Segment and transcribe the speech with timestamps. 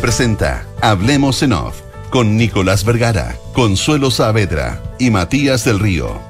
[0.00, 1.80] Presenta Hablemos en Off
[2.10, 6.20] con Nicolás Vergara, Consuelo Saavedra y Matías del Río.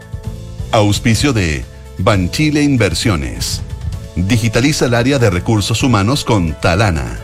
[0.72, 1.64] Auspicio de
[1.98, 3.62] Banchile Inversiones.
[4.16, 7.18] Digitaliza el área de recursos humanos con Talana.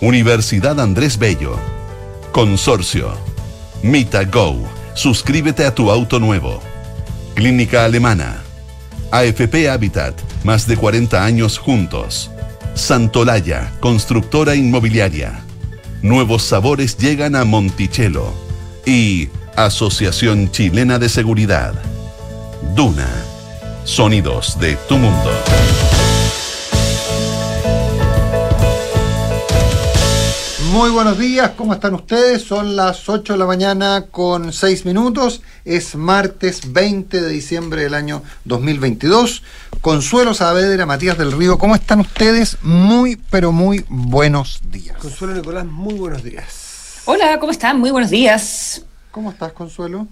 [0.00, 1.58] Universidad Andrés Bello.
[2.32, 3.12] Consorcio.
[3.82, 4.56] Mita Go.
[4.94, 6.62] Suscríbete a tu auto nuevo.
[7.34, 8.42] Clínica Alemana.
[9.10, 10.14] AFP Habitat.
[10.44, 12.30] Más de 40 años juntos.
[12.74, 15.47] Santolaya, constructora inmobiliaria.
[16.02, 18.32] Nuevos sabores llegan a Monticello.
[18.86, 21.74] Y Asociación Chilena de Seguridad.
[22.74, 23.08] Duna.
[23.84, 25.30] Sonidos de tu mundo.
[30.78, 32.42] Muy buenos días, ¿cómo están ustedes?
[32.42, 35.42] Son las 8 de la mañana con 6 minutos.
[35.64, 39.42] Es martes 20 de diciembre del año 2022.
[39.80, 42.58] Consuelo Saavedra, Matías del Río, ¿cómo están ustedes?
[42.62, 44.96] Muy, pero muy buenos días.
[44.98, 47.02] Consuelo Nicolás, muy buenos días.
[47.06, 47.80] Hola, ¿cómo están?
[47.80, 48.84] Muy buenos días.
[49.10, 50.06] ¿Cómo estás, Consuelo?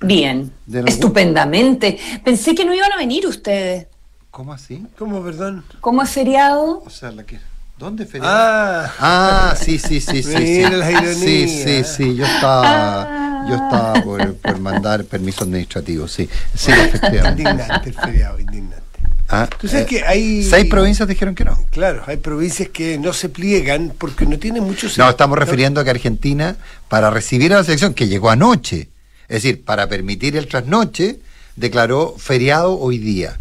[0.00, 0.50] Bien,
[0.86, 1.98] estupendamente.
[2.24, 3.86] Pensé que no iban a venir ustedes.
[4.30, 4.82] ¿Cómo así?
[4.98, 5.62] ¿Cómo, perdón?
[5.82, 6.82] ¿Cómo es feriado?
[6.86, 7.38] O sea, la que...
[7.78, 8.34] ¿Dónde feriado?
[8.34, 10.34] Ah, ah sí, sí, sí, sí.
[10.34, 10.92] Mira sí.
[10.92, 11.16] ironías.
[11.18, 12.16] Sí, sí, sí.
[12.16, 13.46] Yo estaba, Ah.
[13.48, 16.28] yo estaba por, por mandar permiso administrativo, sí.
[16.54, 17.42] Sí, efectivamente.
[17.42, 18.82] indignante el feriado, indignante.
[19.28, 20.42] Ah, Tú sabes eh, que hay...
[20.44, 21.58] Seis provincias dijeron que no.
[21.70, 25.84] Claro, hay provincias que no se pliegan porque no tienen mucho No, estamos refiriendo a
[25.84, 26.56] que Argentina,
[26.88, 28.88] para recibir a la selección, que llegó anoche,
[29.28, 31.18] es decir, para permitir el trasnoche,
[31.56, 33.38] declaró feriado hoy día.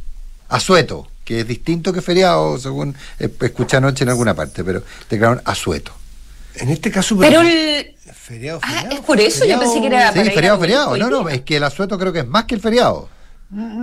[0.50, 5.42] Asueto, que es distinto que feriado, según eh, escuché anoche en alguna parte, pero declararon
[5.46, 5.92] asueto.
[6.56, 7.18] En este caso...
[7.18, 7.92] Pero el...
[8.14, 8.96] Feriado, Ah, feriado.
[8.96, 10.98] es por eso, yo pensé que era- Sí, para feriado, feriado.
[10.98, 13.10] No, no, es que el asueto creo que es más que el feriado.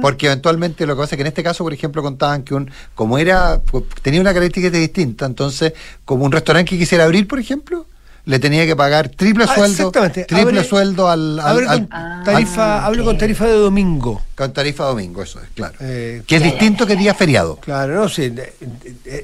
[0.01, 2.71] Porque eventualmente lo que pasa es que en este caso, por ejemplo, contaban que un,
[2.95, 5.73] como era, pues, tenía una característica distinta, entonces,
[6.05, 7.87] como un restaurante que quisiera abrir, por ejemplo,
[8.25, 10.25] le tenía que pagar triple Ah, sueldo, exactamente.
[10.25, 14.23] triple Abre- sueldo al, al- Abre al- con Ah, tarifa, hable con tarifa de domingo.
[14.37, 15.75] con tarifa domingo, eso es, claro.
[15.81, 17.57] Eh, que es distinto que día feriado.
[17.57, 18.33] Claro, no sé,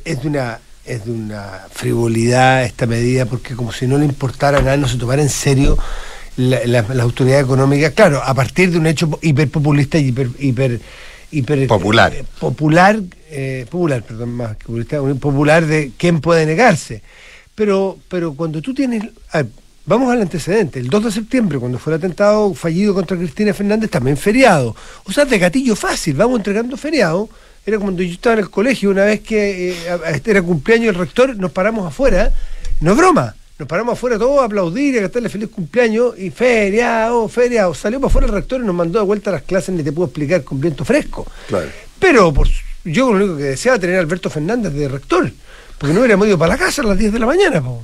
[0.04, 4.60] es de una es de una frivolidad esta medida porque como si no le importara
[4.62, 5.76] nada, no se tomara en serio
[6.38, 10.80] la, la, la autoridad económica, claro, a partir de un hecho hiperpopulista y hiper, hiper,
[11.30, 12.14] hiper Popular.
[12.14, 14.64] eh, popular, eh, popular, perdón, más que
[15.20, 17.02] popular de quién puede negarse.
[17.58, 19.02] Pero, pero cuando tú tienes,
[19.84, 23.90] vamos al antecedente, el 2 de septiembre, cuando fue el atentado fallido contra Cristina Fernández,
[23.90, 24.76] también feriado.
[25.04, 27.28] O sea, de gatillo fácil, vamos entregando feriado.
[27.66, 30.94] Era cuando yo estaba en el colegio, una vez que eh, a- era cumpleaños del
[30.94, 32.32] rector, nos paramos afuera,
[32.80, 36.30] no es broma, nos paramos afuera todos a aplaudir y a cantarle feliz cumpleaños y
[36.30, 37.74] feriado, feriado.
[37.74, 39.90] Salió para afuera el rector y nos mandó de vuelta a las clases, ni te
[39.90, 41.26] puedo explicar, con viento fresco.
[41.48, 41.66] Claro.
[41.98, 42.46] Pero por,
[42.84, 45.30] yo lo único que deseaba tener a Alberto Fernández de rector,
[45.78, 47.62] porque no hubiéramos ido para la casa a las 10 de la mañana.
[47.62, 47.82] po.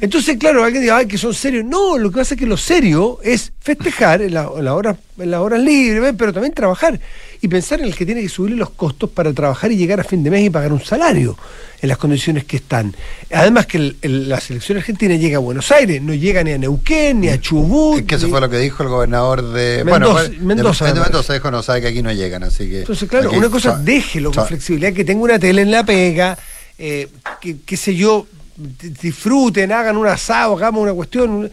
[0.00, 1.64] Entonces, claro, alguien dice, ay, que son serios.
[1.64, 4.96] No, lo que pasa es que lo serio es festejar en, la- en las horas
[5.18, 7.00] en las horas libres, pero también trabajar
[7.40, 10.04] y pensar en el que tiene que subir los costos para trabajar y llegar a
[10.04, 11.36] fin de mes y pagar un salario
[11.82, 12.94] en las condiciones que están.
[13.32, 16.58] Además que el- el- la selección argentina llega a Buenos Aires, no llega ni a
[16.58, 17.98] Neuquén, ni a Chubut.
[17.98, 20.84] Es que eso ni- fue lo que dijo el gobernador de Mendoza- bueno, de- Mendoza,
[20.84, 22.80] de me Mendoza dijo, no sabe que aquí no llegan, así que.
[22.82, 26.38] Entonces, claro, una cosa, déjelo con flexibilidad, que tenga una tele en la pega,
[26.78, 27.08] eh,
[27.40, 31.50] qué sé yo, disfruten, hagan un asado, hagamos una cuestión,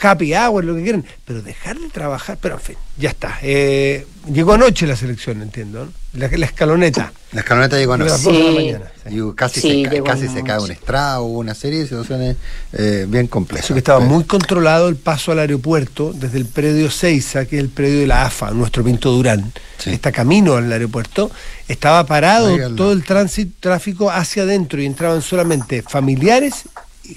[0.00, 3.38] happy hour, lo que quieran, pero dejar de trabajar, pero en fin, ya está.
[3.42, 5.92] Eh, llegó anoche la selección, entiendo, ¿no?
[6.18, 7.12] la, la escaloneta.
[7.32, 8.42] La escaloneta llegó a Llegó a las nosotros.
[8.42, 8.66] dos de la Sí.
[8.72, 8.92] mañana.
[9.08, 9.16] sí.
[9.16, 10.44] Y casi, Sí, se, casi se anoche.
[10.44, 12.36] cae un estrado, una serie de situaciones
[12.72, 13.66] eh, bien complejas.
[13.66, 17.62] Eso que estaba muy controlado el paso al aeropuerto desde el predio Seiza, que es
[17.62, 19.52] el predio de la AFA, nuestro Pinto Durán.
[19.78, 19.90] Sí.
[19.90, 21.30] Está camino al aeropuerto.
[21.68, 22.76] Estaba parado Oiganlo.
[22.76, 26.64] todo el tránsito, tráfico hacia adentro y entraban solamente familiares,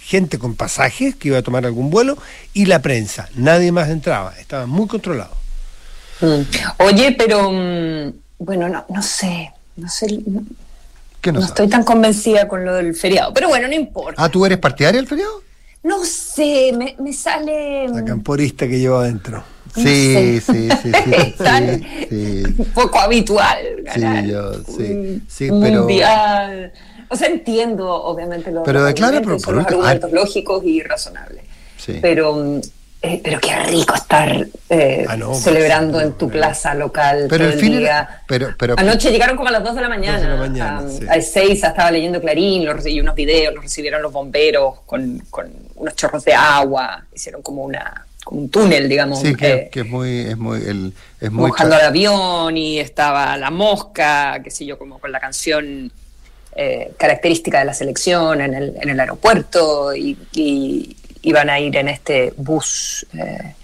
[0.01, 2.17] gente con pasajes que iba a tomar algún vuelo
[2.53, 3.29] y la prensa.
[3.35, 4.33] Nadie más entraba.
[4.39, 5.35] Estaba muy controlado.
[6.21, 6.41] Mm.
[6.79, 10.19] Oye, pero mm, bueno, no, no sé, no sé,
[11.31, 14.23] no, estoy tan convencida con lo del feriado, pero bueno, no importa.
[14.23, 15.41] Ah, ¿tú eres partidaria del feriado?
[15.83, 19.43] No sé, me, me sale La mm, camporista que lleva adentro.
[19.75, 25.47] Sí, sí, sí, sí, Tan- sí, un poco habitual ganar Sí, yo, sí, un sí,
[25.61, 26.71] pero- mundial.
[27.13, 30.81] O sea, entiendo obviamente los, Pero los declara, argumentos, pero por los argumentos lógicos y
[30.81, 31.43] razonables.
[31.77, 31.99] Sí.
[32.01, 32.59] Pero
[33.05, 37.25] eh, pero qué rico estar eh, Ah, no, pues, celebrando en tu pero- plaza local
[37.29, 37.87] Pero todo el el fin día.
[37.89, 40.17] era- pero- pero- Anoche llegaron como a las 2 de la mañana.
[40.19, 41.05] Dos de la mañana, a- sí.
[41.09, 45.21] Al 6 estaba leyendo Clarín lo reci- y unos videos, los recibieron los bomberos con,
[45.29, 49.19] con unos chorros de agua, hicieron como una como un túnel, digamos.
[49.19, 52.79] Sí, que, eh, que es muy, es muy, el, es muy mojando al avión y
[52.79, 55.91] estaba la mosca, qué sé yo, como con la canción
[56.55, 60.95] eh, característica de la selección en el, en el aeropuerto y,
[61.25, 63.07] iban a ir en este bus.
[63.17, 63.55] Eh,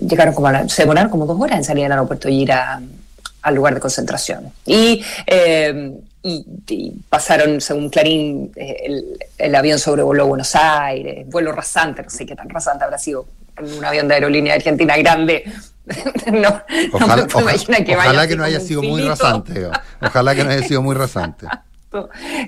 [0.00, 3.74] llegaron como se demoraron como dos horas en salir del aeropuerto y ir al lugar
[3.74, 4.52] de concentración.
[4.66, 12.26] Y, eh, y, pasaron, según Clarín, el, avión sobrevoló Buenos Aires, vuelo rasante, no sé
[12.26, 13.26] qué tan rasante habrá sido
[13.58, 15.44] un avión de aerolínea argentina grande.
[16.32, 16.62] no,
[16.92, 19.70] ojalá, que, ojalá que no haya sido muy rasante.
[20.02, 21.46] Ojalá que no haya sido muy rasante.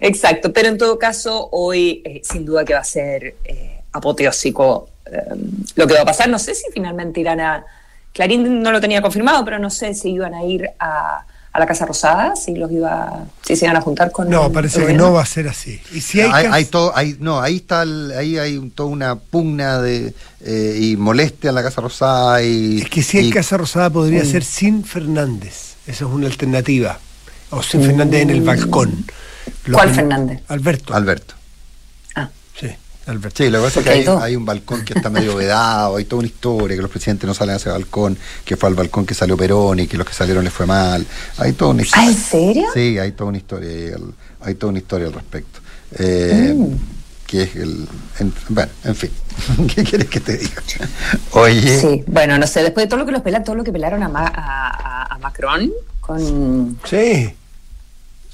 [0.01, 4.89] Exacto, pero en todo caso, hoy eh, sin duda que va a ser eh, apoteósico
[5.07, 5.19] eh,
[5.75, 6.29] lo que va a pasar.
[6.29, 7.65] No sé si finalmente irán a.
[8.13, 11.25] Clarín no lo tenía confirmado, pero no sé si iban a ir a,
[11.55, 14.29] la Casa Rosada, si los iba, si se iban a juntar con.
[14.29, 15.81] No, parece que no va a ser así.
[15.93, 20.15] Y si hay, hay, todo, hay, no, ahí está, ahí hay toda una pugna de
[20.45, 22.83] y molestia en la Casa Rosada y.
[22.83, 25.75] Es que si hay Casa Rosada podría ser sin Fernández.
[25.87, 26.99] Esa es una alternativa.
[27.51, 29.05] O sin Fernández en el balcón.
[29.71, 30.41] ¿Cuál Fernández?
[30.49, 30.95] Alberto.
[30.95, 31.35] Alberto.
[32.15, 32.29] Ah.
[32.59, 32.69] Sí.
[33.07, 33.43] Alberto.
[33.43, 36.21] Sí, lo que pasa es que hay, un balcón que está medio vedado, hay toda
[36.21, 39.15] una historia, que los presidentes no salen a ese balcón, que fue al balcón que
[39.15, 41.07] salió Perón y que los que salieron les fue mal.
[41.39, 42.09] Hay toda una historia.
[42.09, 42.69] ¿Ah, en serio?
[42.73, 43.97] Sí, hay toda una historia,
[44.41, 45.61] hay toda una historia al respecto.
[45.99, 46.77] Eh, mm.
[47.27, 47.89] Que es el.
[48.51, 49.11] bueno, en fin.
[49.75, 50.63] ¿Qué quieres que te diga?
[51.33, 51.81] Oye.
[51.81, 54.03] Sí, bueno, no sé, después de todo lo que los pelaron, todo lo que pelaron
[54.03, 56.79] a, a Macron con.
[56.85, 57.35] Sí.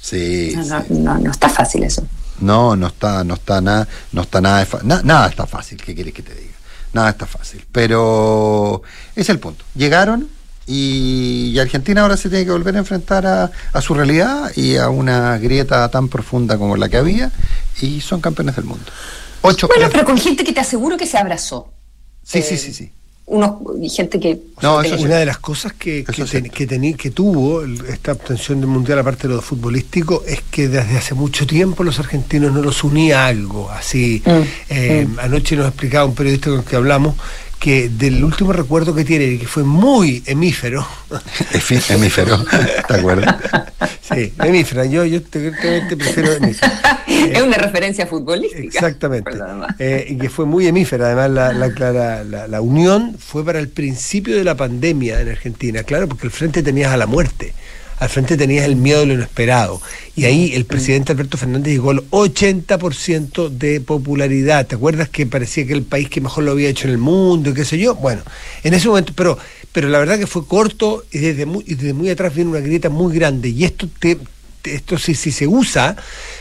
[0.01, 0.55] Sí.
[0.89, 2.05] No, no, está fácil eso.
[2.39, 4.65] No, no está, no está nada, no está nada,
[5.03, 6.53] nada está fácil, ¿qué quieres que te diga?
[6.93, 7.65] Nada está fácil.
[7.71, 8.81] Pero
[9.15, 9.65] es el punto.
[9.75, 10.29] Llegaron
[10.65, 15.37] y, Argentina ahora se tiene que volver a enfrentar a, su realidad y a una
[15.37, 17.31] grieta tan profunda como la que había
[17.81, 18.85] y son campeones del mundo.
[19.41, 21.71] Ocho bueno, pero con gente que te aseguro que se abrazó.
[22.23, 22.91] Sí, sí, sí, sí
[23.29, 23.51] unos
[23.93, 28.69] gente que no, es una de las cosas que que, que, tuvo esta obtención del
[28.69, 32.83] mundial aparte de lo futbolístico es que desde hace mucho tiempo los argentinos no los
[32.83, 34.21] unía algo así.
[34.25, 34.31] Mm,
[34.69, 35.19] eh, mm.
[35.19, 37.15] anoche nos explicaba un periodista con el que hablamos
[37.59, 40.87] que del último recuerdo que tiene, que fue muy hemífero.
[41.89, 42.43] hemífero,
[42.87, 43.35] ¿te acuerdas?
[44.01, 44.85] Sí, hemífero.
[44.85, 45.51] Yo, yo te,
[45.95, 46.71] prefiero hemífero.
[47.07, 48.63] es una referencia futbolística.
[48.63, 49.31] Exactamente.
[49.77, 51.07] Eh, y que fue muy hemífera.
[51.07, 56.07] Además, la, la, la, unión fue para el principio de la pandemia en Argentina, claro,
[56.07, 57.53] porque el frente tenías a la muerte
[57.99, 59.81] al frente tenías el miedo de lo inesperado.
[60.15, 64.65] Y ahí el presidente Alberto Fernández llegó al 80% de popularidad.
[64.65, 67.49] ¿Te acuerdas que parecía que el país que mejor lo había hecho en el mundo
[67.49, 67.95] y qué sé yo?
[67.95, 68.21] Bueno,
[68.63, 69.37] en ese momento, pero,
[69.71, 72.89] pero la verdad que fue corto y desde muy, desde muy atrás viene una grieta
[72.89, 73.49] muy grande.
[73.49, 74.17] Y esto te,
[74.63, 75.95] esto sí, sí se usa.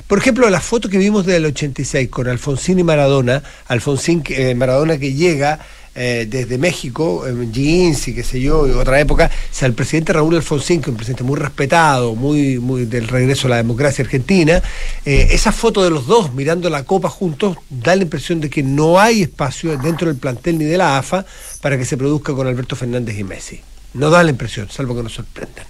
[0.07, 4.99] Por ejemplo, la foto que vimos del 86 con Alfonsín y Maradona, Alfonsín eh, Maradona
[4.99, 5.61] que llega
[6.01, 10.37] eh, desde México, y qué sé yo, y otra época, o sea, el presidente Raúl
[10.37, 12.57] Alfonsín, que es un presidente muy respetado, muy,
[12.87, 14.63] del regreso a la democracia argentina,
[15.05, 18.63] eh, esa foto de los dos mirando la copa juntos da la impresión de que
[18.63, 21.27] no hay espacio dentro del plantel ni de la AFA
[21.61, 23.61] para que se produzca con Alberto Fernández y Messi.
[23.95, 25.67] No da la impresión, salvo que nos sorprendan.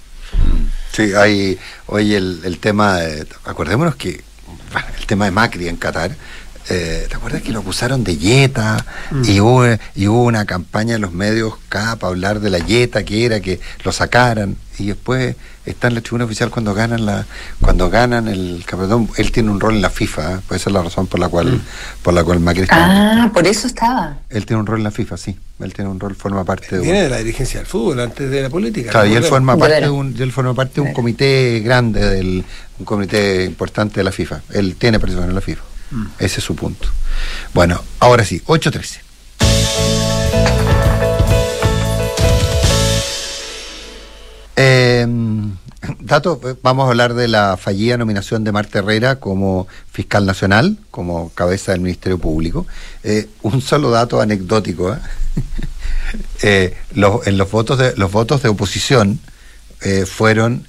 [0.93, 1.11] Sí,
[1.87, 2.99] hoy el, tema,
[3.45, 4.21] acordémonos que
[4.99, 6.15] el tema de Macri en Qatar
[6.71, 8.85] eh, ¿Te acuerdas que lo acusaron de yeta?
[9.11, 9.23] Mm.
[9.25, 13.05] Y, hubo, y hubo una campaña en los medios acá para hablar de la yeta
[13.05, 14.57] que era que lo sacaran.
[14.79, 15.35] Y después
[15.67, 17.27] está en la tribuna oficial cuando ganan la
[17.61, 19.09] cuando ganan el campeonato.
[19.17, 20.39] Él tiene un rol en la FIFA, ¿eh?
[20.47, 21.61] puede ser la razón por la cual mm.
[22.03, 24.19] por la cual Macri Ah, por eso estaba.
[24.29, 25.37] Él tiene un rol en la FIFA, sí.
[25.61, 26.83] Él tiene un rol, forma parte de.
[26.83, 28.91] Viene de la dirigencia del fútbol antes de la política.
[28.91, 32.45] Claro, y él forma parte de un, él forma parte de un comité grande del
[32.79, 34.43] un comité importante de la FIFA.
[34.53, 35.63] Él tiene participación en la FIFA.
[35.91, 36.07] Mm.
[36.19, 36.89] Ese es su punto.
[37.55, 39.09] Bueno, ahora sí, 8.13.
[44.61, 45.07] Eh,
[46.01, 51.31] dato, vamos a hablar de la fallida nominación de Marta Herrera como fiscal nacional, como
[51.31, 52.67] cabeza del Ministerio Público.
[53.05, 54.93] Eh, un solo dato anecdótico.
[54.93, 54.99] ¿eh?
[56.43, 56.77] eh
[57.25, 59.21] en los votos de, los votos de oposición
[60.07, 60.67] fueron,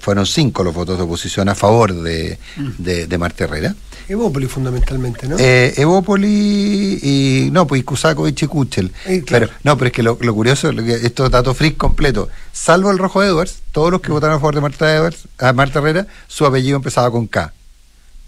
[0.00, 2.70] fueron cinco los votos de oposición a favor de, mm.
[2.78, 3.76] de, de Marta Herrera.
[4.08, 5.36] Evópoli fundamentalmente, ¿no?
[5.38, 7.50] Eh, Evópoli y.
[7.50, 8.92] No, pues Kusakovic y Kuchel.
[9.28, 12.28] Pero, no, pero es que lo, curioso, esto es dato freak completo.
[12.52, 15.80] Salvo el Rojo Edwards, todos los que votaron a favor de Marta, Edwards, a Marta
[15.80, 17.52] Herrera, su apellido empezaba con K.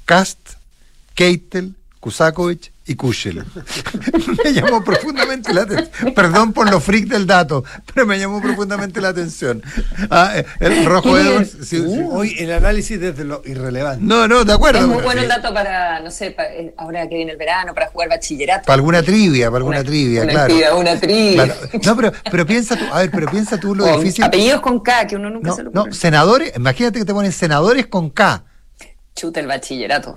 [0.05, 0.39] Cast,
[1.15, 3.45] Keitel, Kusakovic y Kushel.
[4.45, 6.14] me llamó profundamente la atención.
[6.14, 9.62] Perdón por lo freak del dato, pero me llamó profundamente la atención.
[10.11, 11.57] Ah, eh, el rojo Edwards.
[12.11, 14.05] Hoy el análisis desde lo irrelevante.
[14.05, 14.81] No, no, de acuerdo.
[14.81, 17.88] Es muy bueno el dato para, no sé, eh, ahora que viene el verano, para
[17.88, 18.64] jugar bachillerato.
[18.64, 20.78] Para alguna trivia, para alguna trivia, claro.
[20.78, 21.55] una trivia.
[21.85, 24.25] No, pero, pero piensa tú, a ver, pero piensa tú lo difícil.
[24.25, 27.87] Apellidos con K, que uno nunca se lo No, senadores, imagínate que te ponen senadores
[27.87, 28.45] con K.
[29.14, 30.17] Chuta el bachillerato.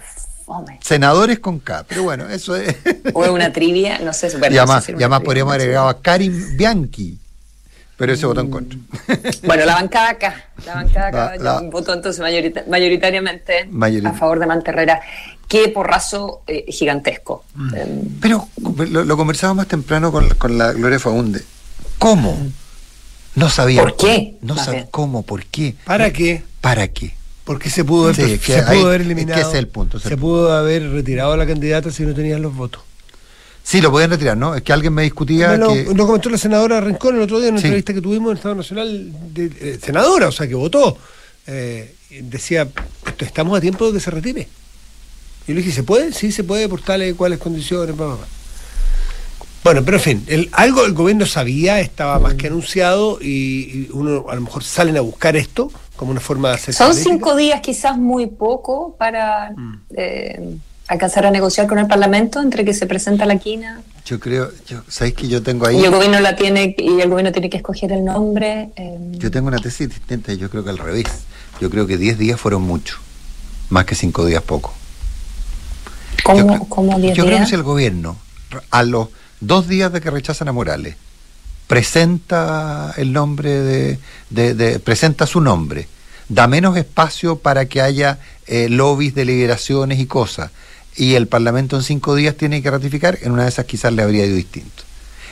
[0.52, 0.80] Fome.
[0.82, 2.76] Senadores con K, pero bueno, eso es.
[3.14, 4.30] O es una trivia, no sé.
[4.38, 5.66] Bueno, y no además, sé si y era una además podríamos no haber sé.
[5.68, 7.18] agregado a Karim Bianchi,
[7.96, 8.78] pero ese votó en contra.
[9.44, 14.14] Bueno, la bancada acá, la bancada acá La- la- votó entonces mayorita- mayoritariamente Mayorit- a
[14.14, 15.00] favor de Manterrera.
[15.48, 17.44] Qué porrazo eh, gigantesco.
[17.56, 17.76] Mm.
[17.76, 18.48] Eh, Pero
[18.90, 21.42] lo, lo conversábamos más temprano con, con la Gloria Faunde.
[21.98, 22.38] ¿Cómo?
[23.36, 23.82] No sabía.
[23.84, 24.38] ¿Por qué?
[24.42, 25.76] No sabía cómo, por qué.
[25.86, 26.44] ¿Para qué?
[26.62, 27.14] ¿Para qué?
[27.44, 29.42] Porque se pudo haber, Sí, se pudo haber es que eliminado.
[29.42, 32.42] ese es el punto, es se pudo haber retirado a la candidata si no tenían
[32.42, 32.84] los votos.
[33.64, 34.56] Sí, lo podían retirar, ¿no?
[34.56, 35.86] Es que alguien me discutía lo, que.
[35.94, 37.68] lo comentó la senadora Rincón el otro día en una Sí.
[37.68, 40.98] entrevista que tuvimos en el Estado Nacional, de, eh, senadora, o sea, que votó.
[41.48, 42.68] Eh, decía,
[43.06, 44.42] "Esto- estamos a tiempo de que se retire.
[45.46, 46.12] Y yo le dije, ¿se puede?
[46.14, 48.26] Sí, se puede, por tales cuáles condiciones, bla, bla, bla.
[49.64, 53.90] Bueno, pero en fin, el- algo el gobierno sabía, estaba más que anunciado y, y
[53.92, 55.72] uno a lo mejor salen a buscar esto
[56.02, 59.82] como una forma de hacer Son cinco días quizás muy poco para Mm.
[59.96, 64.50] eh, alcanzar a negociar con el Parlamento entre que se presenta la quina Yo creo,
[64.68, 65.80] yo, ¿sabéis que yo tengo ahí?
[65.80, 68.72] y el gobierno la tiene y el gobierno tiene que escoger el nombre.
[68.78, 71.06] eh, Yo tengo una tesis distinta, yo creo que al revés.
[71.60, 72.96] Yo creo que 10 días fueron mucho,
[73.70, 74.74] más que 5 días poco.
[76.18, 77.50] Yo ¿Cómo, creo- cómo diez Yo creo que días?
[77.50, 78.18] si el gobierno,
[78.72, 80.96] a los dos días de que rechazan a Morales,
[81.72, 83.98] presenta el nombre
[84.30, 85.88] de, presenta su nombre,
[86.28, 90.52] da menos espacio para que haya eh, lobbies, deliberaciones y cosas,
[90.98, 94.02] y el Parlamento en cinco días tiene que ratificar, en una de esas quizás le
[94.02, 94.84] habría ido distinto.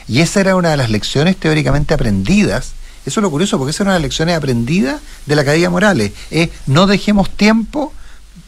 [0.08, 2.72] Y esa era una de las lecciones teóricamente aprendidas.
[3.04, 5.68] Eso es lo curioso, porque esa era una de las lecciones aprendidas de la caída
[5.68, 6.12] Morales.
[6.30, 7.92] Es no dejemos tiempo,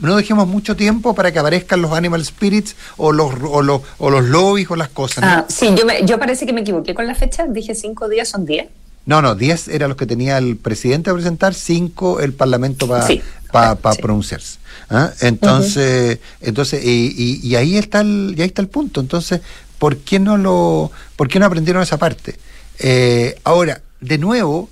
[0.02, 4.10] no dejemos mucho tiempo para que aparezcan los animal spirits o los, o los, o
[4.10, 5.24] los lobbies o las cosas.
[5.24, 5.30] ¿no?
[5.30, 7.46] Ah, sí, yo, me- yo parece que me equivoqué con la fecha.
[7.46, 8.66] Dije cinco días, son diez.
[9.04, 13.04] No, no, 10 eran los que tenía el presidente a presentar, 5 el Parlamento para
[13.08, 13.98] Sí, sí.
[14.00, 14.58] pronunciarse.
[14.90, 15.10] ¿ah?
[15.20, 19.00] Entonces, entonces y, y- y ahí está el, y ahí está el punto.
[19.00, 19.40] Entonces,
[19.78, 22.36] ¿por qué no lo, por qué no aprendieron esa parte?
[22.78, 24.70] Eh, ahora, de nuevo,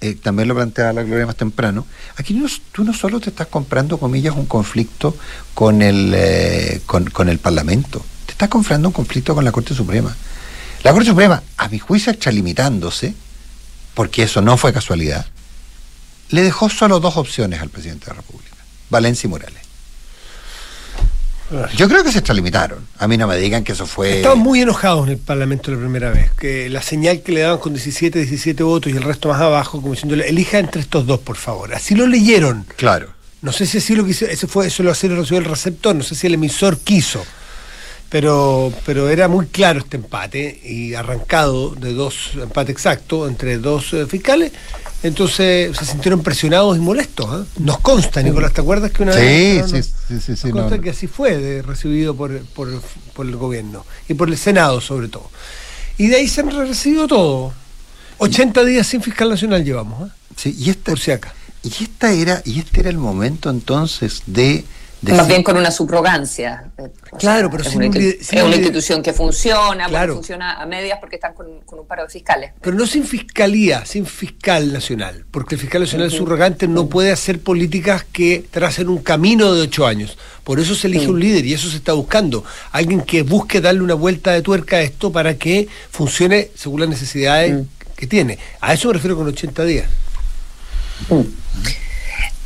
[0.00, 1.86] eh, también lo planteaba la Gloria más temprano,
[2.16, 2.40] aquí
[2.72, 5.16] tú no solo te estás comprando, comillas, un conflicto
[5.54, 9.74] con el, eh, con, con el Parlamento, te estás comprando un conflicto con la Corte
[9.74, 10.14] Suprema.
[10.82, 13.14] La Corte Suprema, a mi juicio, extralimitándose,
[13.94, 15.26] porque eso no fue casualidad,
[16.30, 18.56] le dejó solo dos opciones al presidente de la República,
[18.90, 19.65] Valencia y Morales.
[21.76, 22.86] Yo creo que se extralimitaron.
[22.98, 24.16] A mí no me digan que eso fue...
[24.16, 27.58] Estaban muy enojados en el Parlamento la primera vez, que la señal que le daban
[27.58, 31.20] con 17, 17 votos y el resto más abajo, como diciéndole, elija entre estos dos,
[31.20, 31.74] por favor.
[31.74, 32.66] Así lo leyeron.
[32.76, 33.10] Claro.
[33.42, 36.14] No sé si así lo quiso, ese fue, eso lo recibió el receptor, no sé
[36.14, 37.24] si el emisor quiso.
[38.16, 43.92] Pero, pero era muy claro este empate y arrancado de dos, empate exacto entre dos
[43.92, 44.52] eh, fiscales,
[45.02, 47.26] entonces se sintieron presionados y molestos.
[47.28, 47.44] ¿ah?
[47.58, 49.70] Nos consta, Nicolás, ¿te acuerdas que una Sí, vez...
[49.70, 50.82] sí, sí, sí, sí, nos no, consta no.
[50.82, 52.80] que así fue de- recibido por, por,
[53.12, 55.30] por el gobierno y por el Senado sobre todo.
[55.98, 57.52] Y de ahí se han recibido todo.
[58.16, 60.14] 80 días sin fiscal nacional llevamos, ¿ah?
[60.36, 61.34] Sí, y esta, por si acá.
[61.62, 64.64] y esta era, y este era el momento entonces de
[65.14, 66.70] Más bien con una subrogancia.
[66.78, 70.14] Eh, o Claro, pero es sin una, sin es un una institución que funciona, Claro.
[70.14, 72.52] funciona a medias porque están con, con un paro de fiscales.
[72.60, 77.40] Pero no sin fiscalía, sin fiscal nacional, porque el fiscal nacional subrogante no puede hacer
[77.40, 80.18] políticas que tracen un camino de ocho años.
[80.44, 82.44] Por eso se elige un líder y eso se está buscando.
[82.72, 86.88] Alguien que busque darle una vuelta de tuerca a esto para que funcione según las
[86.88, 87.64] necesidades
[87.96, 88.38] que tiene.
[88.60, 89.86] A eso me refiero con 80 días.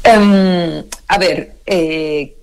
[0.03, 2.37] Em, a ver, eh,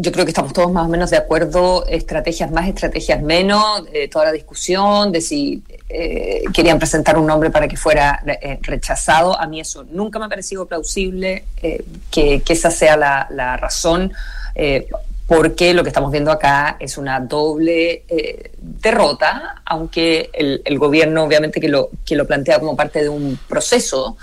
[0.00, 4.08] yo creo que estamos todos más o menos de acuerdo, estrategias más, estrategias menos, eh,
[4.08, 9.38] toda la discusión de si eh, querían presentar un nombre para que fuera eh, rechazado.
[9.38, 14.12] A mí eso nunca me ha parecido plausible eh, que, esa sea la, razón.
[14.54, 14.88] eh,
[15.26, 21.22] porque lo que estamos viendo acá es una doble eh, derrota, aunque el, el gobierno
[21.22, 24.16] obviamente que lo, que lo plantea como parte de un proceso,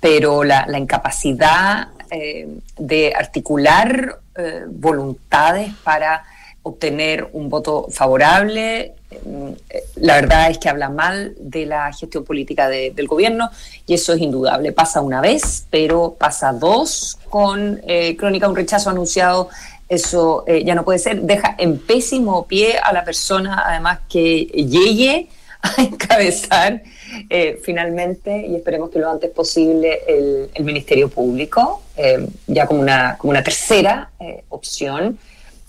[0.00, 2.46] pero la incapacidad eh,
[2.78, 6.22] de articular eh, voluntades para
[6.64, 12.68] obtener un voto favorable, eh, la verdad es que habla mal de la gestión política
[12.68, 13.50] de- del gobierno
[13.86, 14.70] y eso es indudable.
[14.72, 19.48] Pasa una vez, pero pasa dos con eh, Crónica un rechazo anunciado.
[19.88, 21.20] Eso eh, ya no puede ser.
[21.22, 25.28] Deja en pésimo pie a la persona, además, que llegue
[25.62, 26.82] a encabezar
[27.30, 32.80] eh, finalmente, y esperemos que lo antes posible, el, el Ministerio Público, eh, ya como
[32.80, 35.18] una, como una tercera eh, opción.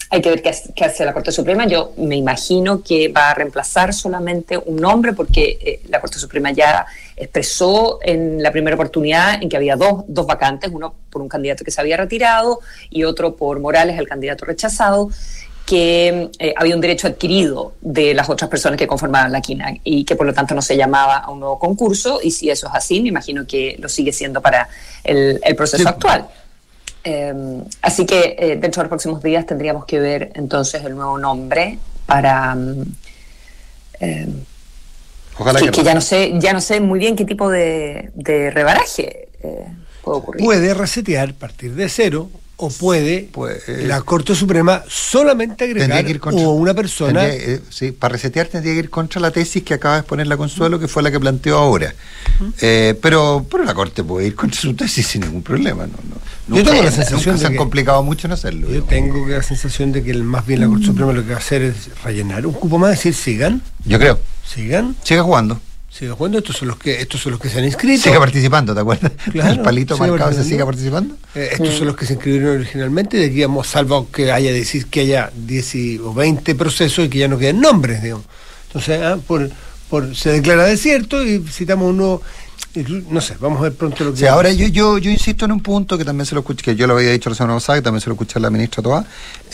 [0.10, 1.66] Hay que ver qué, hace- la Corte Suprema.
[1.66, 6.52] Yo me imagino que va a reemplazar solamente un nombre, porque eh, la Corte Suprema
[6.52, 6.86] ya
[7.16, 11.64] expresó en la primera oportunidad en que había dos, dos vacantes, uno por un candidato
[11.66, 12.60] que se había retirado
[12.92, 15.10] y otro por Morales, el candidato rechazado,
[15.66, 20.04] que eh, había un derecho adquirido de las otras personas que conformaban la quina y
[20.04, 22.74] que por lo tanto no se llamaba a un nuevo concurso y si eso es
[22.76, 24.68] así, me imagino que lo sigue siendo para
[25.04, 26.28] el, proceso actual.
[27.04, 31.18] Em, así que eh, dentro de los próximos días tendríamos que ver entonces el nuevo
[31.18, 32.56] nombre para...
[32.56, 32.84] Mm,
[34.00, 34.44] em,
[35.38, 38.52] Ojalá que, que, ya no sé ya no sé muy bien qué tipo de, de
[38.52, 39.66] rebaraje eh,
[40.04, 40.46] puede ocurrir.
[40.46, 43.30] Puede resetear, partir de cero, o puede
[43.68, 47.28] eh, la Corte Suprema solamente agregar que o una persona.
[47.28, 50.38] Eh, sí, para resetear tendría que ir contra la tesis que acaba de exponer la
[50.38, 51.94] Consuelo, que fue la que planteó ahora.
[52.62, 55.88] Eh, pero, pero la Corte puede ir contra su tesis sin ningún problema.
[56.48, 58.70] No, yo tengo la sensación de se han complicado mucho en hacerlo.
[58.70, 61.40] Yo tengo la sensación de que más bien la Corte Suprema lo que va a
[61.40, 63.62] hacer es rellenar un cupo más, decir sigan.
[63.86, 64.20] Yo creo.
[64.46, 64.96] Sigan.
[65.04, 65.60] Siga jugando
[65.94, 68.04] sigue jugando, estos son los que estos son los que se han inscrito.
[68.04, 69.12] Sigue participando, ¿te acuerdas?
[69.34, 71.16] el palito marcado se sigue participando.
[71.36, 75.02] Eh, estos son los que se inscribieron originalmente, aquí vamos, salvo que haya decir que
[75.02, 78.26] haya 10 o 20 procesos y que ya no queden nombres, digamos.
[78.68, 79.52] Entonces, ah, por,
[79.90, 82.22] por, se declara desierto y citamos un nuevo
[83.10, 84.20] no sé, vamos a ver pronto lo que.
[84.20, 86.76] Sí, ahora yo, yo, yo insisto en un punto que también se lo escuché, que
[86.76, 88.82] yo lo había dicho la semana pasada, que también se lo escuché a la ministra
[88.82, 89.06] Toa.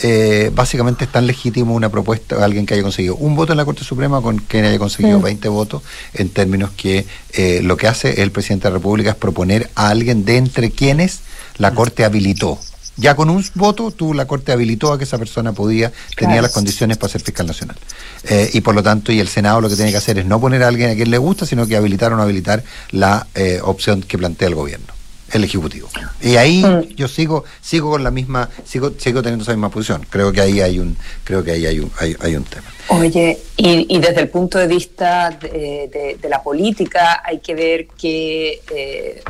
[0.02, 3.58] Eh, básicamente es tan legítimo una propuesta de alguien que haya conseguido un voto en
[3.58, 5.82] la Corte Suprema con quien haya conseguido 20 votos,
[6.14, 9.90] en términos que eh, lo que hace el presidente de la República es proponer a
[9.90, 11.20] alguien de entre quienes
[11.58, 12.58] la Corte habilitó.
[13.00, 16.52] Ya con un voto, tú la Corte habilitó a que esa persona podía, tenía las
[16.52, 17.76] condiciones para ser fiscal nacional.
[18.24, 20.38] Eh, y por lo tanto, y el Senado lo que tiene que hacer es no
[20.38, 23.60] poner a alguien a quien le gusta, sino que habilitar o no habilitar la eh,
[23.62, 25.00] opción que plantea el gobierno
[25.32, 25.88] el ejecutivo.
[26.20, 26.94] Y ahí mm.
[26.96, 30.06] yo sigo sigo con la misma sigo sigo teniendo esa misma posición.
[30.10, 32.66] Creo que ahí hay un creo que ahí hay un hay, un tema.
[32.88, 39.22] Oye, y, desde el punto de vista de, la política hay que ver que eh,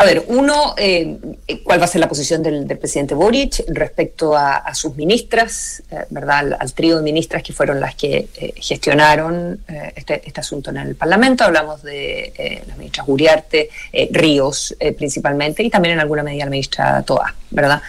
[0.00, 1.18] a ver, uno, eh,
[1.62, 6.56] ¿cuál va a ser la posición del, presidente Boric respecto a, sus ministras, eh, ¿verdad?
[6.58, 9.60] Al, trío de ministras que fueron las que eh, gestionaron
[9.94, 11.44] este, este, asunto en el Parlamento.
[11.44, 13.68] Hablamos de la ministra Guriarte,
[14.10, 17.82] Ríos principalmente, y también en alguna medida la ministra Toa, ¿verdad?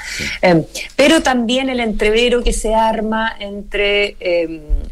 [0.97, 4.17] pero también el entrevero que se arma entre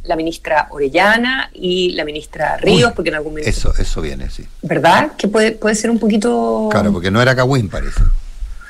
[0.03, 3.49] la ministra Orellana y la ministra Ríos, porque en algún momento...
[3.49, 4.45] Eso, eso viene, sí.
[4.61, 5.11] ¿Verdad?
[5.17, 6.69] Que puede, puede ser un poquito...
[6.71, 8.01] Claro, porque no era Cagüín, parece.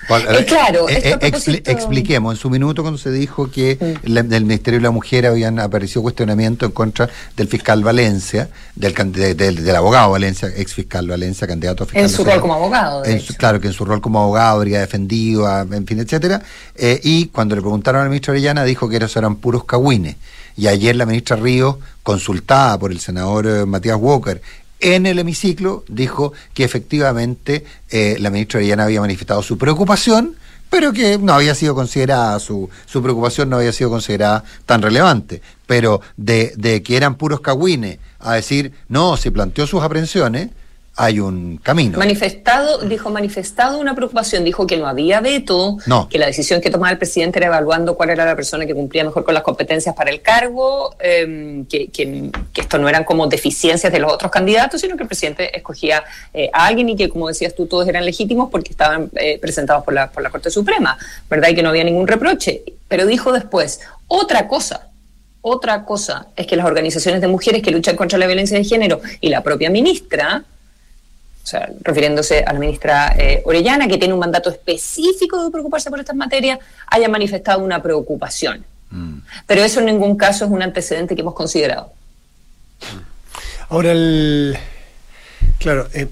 [0.10, 4.28] Eh, claro, eh, eh, expliquemos, en su minuto cuando se dijo que mm.
[4.28, 8.94] del Ministerio de la Mujer habían aparecido cuestionamientos en contra del fiscal Valencia, del,
[9.38, 12.04] del, abogado Valencia, ex fiscal Valencia, candidato a fiscal.
[12.04, 13.04] En su rol como abogado.
[13.38, 16.42] claro, que en su rol como abogado habría defendido, en fin, etcétera.
[16.76, 20.16] y cuando le preguntaron al ministro Orellana, dijo que esos eran puros cagüines.
[20.58, 24.42] Y ayer la ministra Ríos, consultada por el senador Matías Walker
[24.80, 30.36] en el hemiciclo dijo que efectivamente eh, la ministra Orellana había manifestado su preocupación,
[30.70, 35.42] pero que no había sido considerada, su, su preocupación no había sido considerada tan relevante.
[35.66, 40.50] Pero de, de que eran puros cagüines a decir, no, se planteó sus aprehensiones,
[41.02, 41.98] hay un camino.
[41.98, 45.78] Manifestado, dijo manifestado una preocupación, dijo que no había veto,
[46.10, 49.06] que la decisión que tomaba el presidente era evaluando cuál era la persona que cumplía
[49.06, 51.90] mejor con las competencias para el cargo, em, que,
[52.54, 56.50] esto no eran como deficiencias de los otros candidatos, sino que el presidente escogía eh,
[56.52, 59.94] a alguien y que, como decías tú, todos eran legítimos porque estaban eh, presentados por
[59.94, 60.98] la, por la Corte Suprema,
[61.30, 61.48] ¿verdad?
[61.48, 62.62] Y que no había ningún reproche.
[62.90, 64.90] Pero dijo después, otra cosa,
[65.40, 69.00] otra cosa es que las organizaciones de mujeres que luchan contra la violencia de género
[69.22, 70.44] y la propia ministra,
[71.50, 76.00] sea, refiriéndose a la ministra eh, Orellana, que tiene un mandato específico de preocuparse por
[76.00, 78.66] estas materias, haya manifestado una preocupación.
[78.92, 79.20] Mm.
[79.46, 81.92] Pero eso en ningún caso es un antecedente que hemos considerado.
[83.70, 84.58] Ahora, el,
[85.60, 86.08] claro, eh,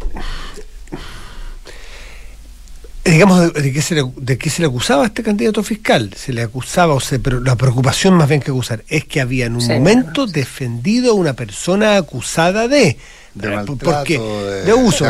[3.11, 6.11] digamos, de, qué se le, de, qué se le, acusaba a este candidato fiscal?
[6.15, 9.45] Se le acusaba, o sea, pero la preocupación más bien que acusar es que había
[9.45, 12.97] en un momento defendido a una persona acusada de
[13.37, 14.19] de porque
[14.65, 15.05] de, uso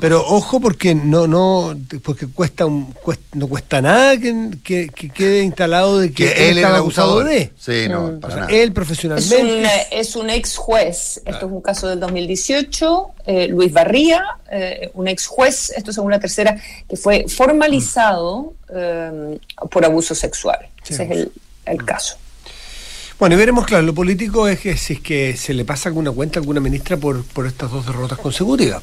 [0.00, 2.94] pero ojo porque no no porque cuesta, un,
[3.34, 7.52] no cuesta nada que, quede instalado de que, él, estaba acusado de.
[7.56, 8.20] Sí no mm.
[8.20, 8.48] para nada.
[8.50, 11.22] él profesionalmente es un, ex juez.
[11.24, 15.98] Esto es un caso del 2018 eh, Luis Barría eh, un ex juez esto es
[15.98, 19.38] una tercera que fue formalizado eh,
[19.70, 20.58] por abuso sexual.
[20.86, 21.32] Ese es el,
[21.66, 22.16] el caso
[23.18, 26.12] bueno, y veremos, claro, lo político es que si es que se le pasa alguna
[26.12, 28.82] cuenta a alguna ministra por, por estas dos derrotas consecutivas.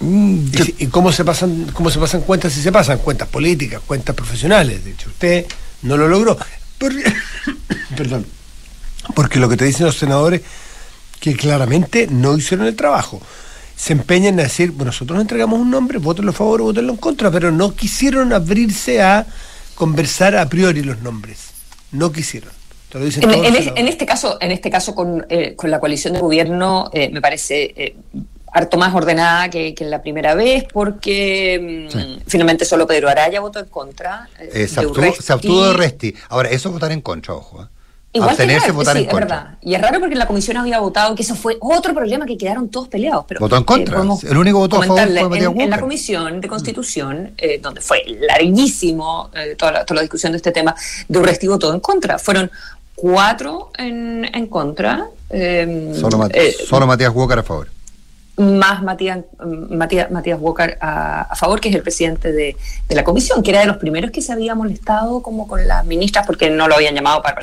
[0.00, 0.46] Mm,
[0.78, 2.98] ¿Y, cómo se pasan cómo se pasan cuentas si se pasan?
[2.98, 4.84] Cuentas políticas, cuentas profesionales.
[4.84, 5.46] De hecho, usted
[5.82, 6.36] no lo logró.
[7.96, 8.26] perdón.
[9.14, 10.42] Porque lo que te dicen los senadores
[11.20, 13.20] que claramente no hicieron el trabajo.
[13.76, 17.30] se empeñan a decir, bueno, nosotros entregamos un nombre, votenlo a favor votenlo en contra,
[17.30, 19.24] pero no quisieron abrirse a
[19.76, 21.38] conversar a priori los nombres.
[21.92, 22.50] No quisieron.
[22.94, 27.20] En, este caso, en este caso con, eh, con la coalición de gobierno, eh, me
[27.20, 27.96] parece eh,
[28.50, 33.58] harto más ordenada que, en la primera vez, porque mm, finalmente solo Pedro Araya votó
[33.58, 34.28] en contra.
[34.38, 34.80] se,
[35.32, 36.14] abstuvo, de Resti.
[36.30, 37.68] Ahora, eso es votar en contra, ojo.
[38.10, 39.20] Igual Abstenerse, votar en contra.
[39.20, 39.58] Es verdad.
[39.60, 42.70] Y es raro porque la comisión había votado que eso fue otro problema que quedaron
[42.70, 43.26] todos peleados.
[43.28, 44.00] Pero, votó en contra.
[44.00, 48.02] el único voto a favor fue Matías en, en, la comisión de constitución, donde fue
[48.06, 50.74] larguísimo toda, la, toda la discusión de este tema,
[51.06, 52.18] de Urresti votó en contra.
[52.18, 52.50] Fueron
[52.98, 55.06] cuatro en, en contra.
[55.30, 57.68] Em, solo, eh, solo, Matías Walker a favor.
[58.36, 59.18] Más Matías,
[59.70, 62.56] Matías, Matías Walker a, favor, que es el presidente de,
[62.88, 65.84] de, la comisión, que era de los primeros que se había molestado como con las
[65.84, 67.40] ministras porque no lo habían llamado para,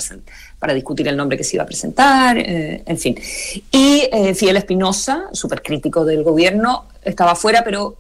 [0.58, 3.20] para discutir el nombre que se iba a presentar, eh, en fin.
[3.72, 7.98] Y eh, Fidel Espinosa, súper crítico del gobierno, estaba fuera, pero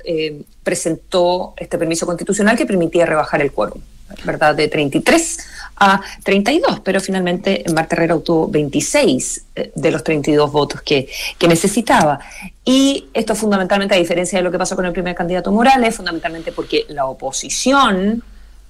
[0.63, 3.81] presentó este permiso constitucional que permitía rebajar el quórum.
[4.23, 4.55] ¿Verdad?
[4.55, 5.37] De 33
[5.77, 11.09] a 32, pero finalmente Marta Herrera obtuvo 26 eh, de los 32 votos que,
[11.47, 12.19] necesitaba.
[12.63, 16.51] Y esto fundamentalmente, a diferencia de lo que pasó con el primer candidato Morales, fundamentalmente
[16.51, 18.23] porque la oposición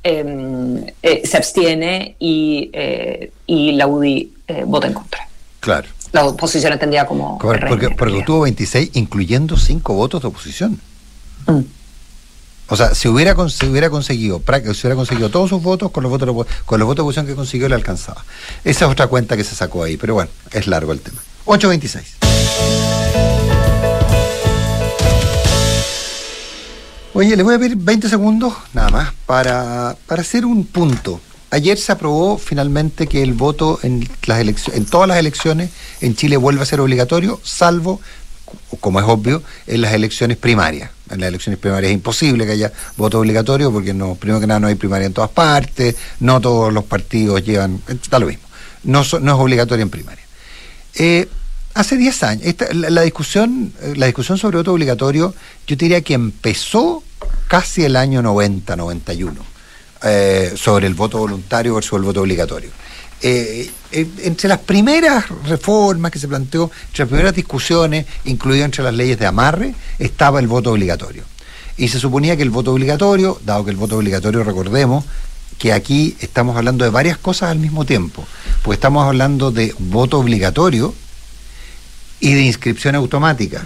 [0.03, 4.33] em, eh, se abstiene y, eh, y la UDI
[4.65, 5.27] vota en contra.
[5.59, 5.87] Claro.
[6.11, 7.37] La oposición entendía como...
[7.39, 10.79] Porque, porque, obtuvo 26, incluyendo 5 votos de oposición.
[11.47, 11.61] Mm.
[12.67, 16.47] O sea, si hubiera, hubiera conseguido, si hubiera conseguido todos sus votos, con los votos,
[16.65, 18.23] con los votos de oposición que consiguió le alcanzaba.
[18.63, 21.21] Esa es otra cuenta que se sacó ahí, pero bueno, es largo el tema.
[21.45, 22.01] 8.26.
[27.13, 31.21] Oye, les voy a pedir 20 segundos, nada más, para, para hacer un punto.
[31.51, 35.69] Ayer se aprobó finalmente que el voto en, las en todas las elecciones
[36.01, 38.01] en Chile vuelva a ser obligatorio, salvo
[38.79, 40.91] como es obvio, en las elecciones primarias.
[41.09, 44.59] En las elecciones primarias es imposible que haya voto obligatorio porque no, primero que nada
[44.59, 48.43] no hay primaria en todas partes, no todos los partidos llevan, está lo mismo.
[48.83, 50.23] No, es obligatorio en primaria.
[50.95, 51.27] Eh,
[51.73, 55.33] hace 10 años, la, discusión, la discusión sobre voto obligatorio,
[55.67, 57.03] yo diría que empezó
[57.47, 59.45] casi el año 90, 91,
[60.03, 62.69] eh, sobre el voto voluntario versus el voto obligatorio.
[63.21, 68.83] Eh, eh, entre las primeras reformas que se planteó, entre las primeras discusiones, incluidas entre
[68.83, 71.23] las leyes de amarre, estaba el voto obligatorio.
[71.77, 75.05] Y se suponía que el voto obligatorio, dado que el voto obligatorio, recordemos,
[75.57, 78.25] que aquí estamos hablando de varias cosas al mismo tiempo,
[78.63, 80.93] pues estamos hablando de voto obligatorio
[82.19, 83.63] y de inscripción automática.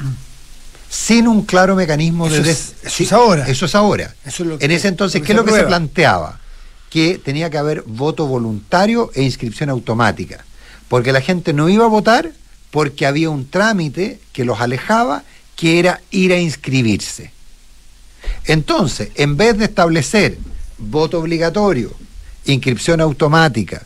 [0.89, 2.49] Sin un claro mecanismo de...
[2.49, 3.47] eso es ahora.
[3.47, 4.15] Eso es ahora.
[4.59, 6.39] en ese entonces, ¿qué es lo que se planteaba?
[6.89, 10.45] Que tenía que haber voto voluntario e inscripción automática,
[10.87, 12.31] porque la gente no iba a votar
[12.71, 15.23] porque había un trámite que los alejaba,
[15.55, 17.31] que era ir a inscribirse.
[18.45, 20.37] Entonces, en vez de establecer
[20.77, 21.91] voto obligatorio,
[22.45, 23.85] inscripción automática,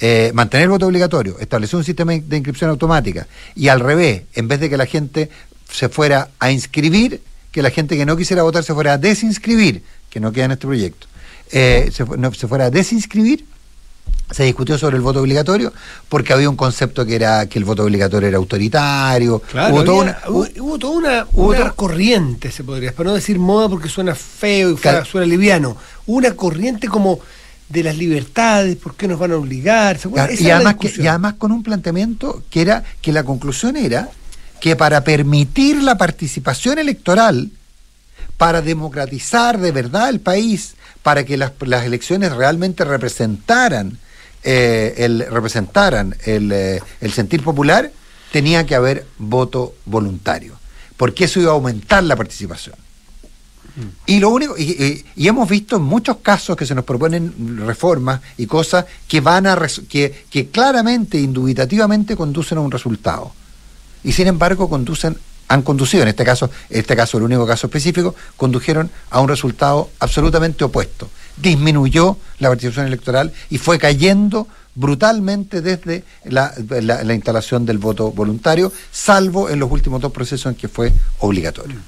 [0.00, 4.60] eh, mantener voto obligatorio, establecer un sistema de inscripción automática y al revés, en vez
[4.60, 5.28] de que la gente
[5.70, 7.20] se fuera a inscribir,
[7.52, 10.52] que la gente que no quisiera votar se fuera a desinscribir, que no queda en
[10.52, 11.06] este proyecto.
[11.52, 12.04] Eh, se,
[12.46, 13.44] fuera a desinscribir,
[14.30, 15.72] se discutió sobre el voto obligatorio
[16.08, 19.42] porque había un concepto que era que el voto obligatorio era autoritario.
[19.70, 25.06] hubo, toda una, hubo, corriente, se podría, para no decir moda porque suena feo y
[25.06, 25.76] suena liviano.
[26.06, 27.18] una corriente como
[27.68, 29.98] de las libertades, ¿por qué nos van a obligar?
[30.38, 34.08] y, además y además con un planteamiento que era que la conclusión era
[34.60, 37.50] que para permitir la participación electoral,
[38.36, 41.52] para democratizar de verdad el país, para que las,
[41.84, 43.98] elecciones realmente representaran,
[44.42, 47.90] eh, el, representaran eh, el, sentir popular,
[48.32, 50.58] tenía que haber voto voluntario,
[50.96, 52.76] porque eso iba a aumentar la participación.
[54.04, 58.46] Y lo único, y, hemos visto en muchos casos que se nos proponen reformas y
[58.46, 59.56] cosas que van a
[59.88, 63.32] que, que claramente, indubitativamente conducen a un resultado.
[64.02, 65.16] Y sin embargo conducen
[65.50, 69.90] han conducido, en este caso, este caso, el único caso específico, condujeron a un resultado
[69.98, 71.10] absolutamente opuesto.
[71.36, 76.54] Disminuyó la participación electoral y fue cayendo brutalmente desde la,
[77.12, 81.78] instalación del voto voluntario, salvo en los últimos dos procesos en que fue obligatorio.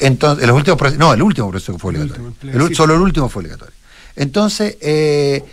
[0.00, 2.74] Entonces, en los últimos no, el último proceso que fue obligatorio.
[2.74, 3.74] solo el último fue obligatorio.
[4.16, 5.44] Entonces, eh,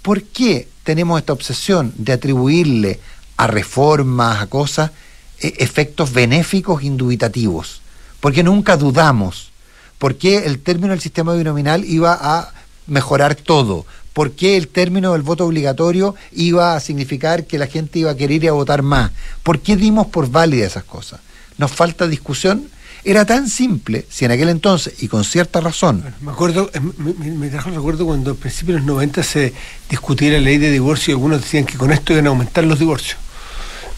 [0.00, 3.00] ¿por qué tenemos esta obsesión de atribuirle
[3.36, 4.92] a reformas, a cosas,
[5.40, 7.80] efectos benéficos indubitativos,
[8.20, 9.50] porque nunca dudamos,
[9.98, 12.52] porque el término del sistema binominal iba a
[12.86, 18.10] mejorar todo, porque el término del voto obligatorio iba a significar que la gente iba
[18.10, 21.20] a querer ir a votar más, ¿por qué dimos por válidas esas cosas?
[21.58, 22.68] nos falta discusión.
[23.04, 26.04] Era tan simple, si en aquel entonces, y con cierta razón.
[26.20, 29.52] me acuerdo, eh, me, me, trajo el recuerdo cuando a principios de los 90 se
[29.88, 32.80] discutía la ley de divorcio y algunos decían que con esto iban a aumentar los
[32.80, 33.18] divorcios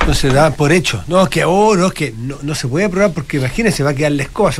[0.06, 1.02] no se da por hecho.
[1.06, 3.90] No, es que oh, no, es que no, no, se puede aprobar porque imagínese, va
[3.90, 4.52] a quedar la escoba.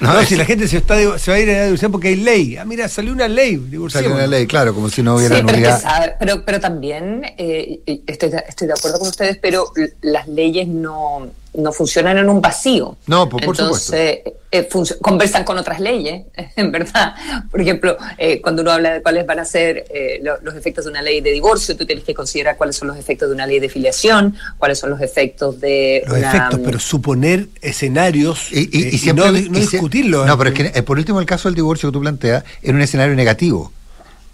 [0.00, 2.56] no, si la gente se, está, se va a ir a divorciar porque hay ley.
[2.56, 3.60] Ah, mira, salió una ley.
[3.90, 5.76] Salió una ley, claro, como si no hubiera sí, pero,
[6.18, 11.72] pero, pero, también eh, estoy, estoy de acuerdo con ustedes, pero las leyes no no
[11.72, 12.96] funcionan en un vacío.
[13.06, 14.68] No, por, Entonces, eh,
[15.00, 16.24] conversan con otras leyes,
[16.56, 17.14] en verdad.
[17.50, 20.90] Por ejemplo, eh, cuando uno habla de cuáles van a ser eh, los efectos de
[20.90, 23.60] una ley de divorcio, tú tienes que considerar cuáles son los efectos de una ley
[23.60, 26.04] de filiación, cuáles son los efectos de...
[26.06, 30.26] Los efectos, pero suponer escenarios y, y, no, discutirlo.
[30.26, 32.82] No, pero es que por último el caso del divorcio que tú planteas era un
[32.82, 33.72] escenario negativo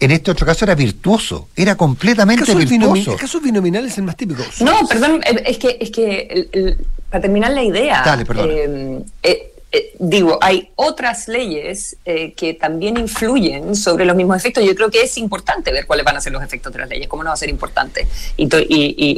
[0.01, 3.13] en este otro caso era virtuoso, era completamente virtuoso.
[3.13, 4.43] El caso binominal es el más típico.
[4.61, 6.79] No, perdón, es que, es que
[7.11, 13.75] para terminar la idea, em, eh, eh, digo, hay otras leyes eh, que también influyen
[13.75, 14.65] sobre los mismos efectos.
[14.65, 17.09] Yo creo que es importante ver cuáles van a ser los efectos de las leyes,
[17.09, 18.49] cómo no va a ser importante y,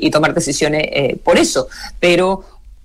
[0.07, 1.68] y tomar decisiones por eso.
[2.00, 2.44] Pero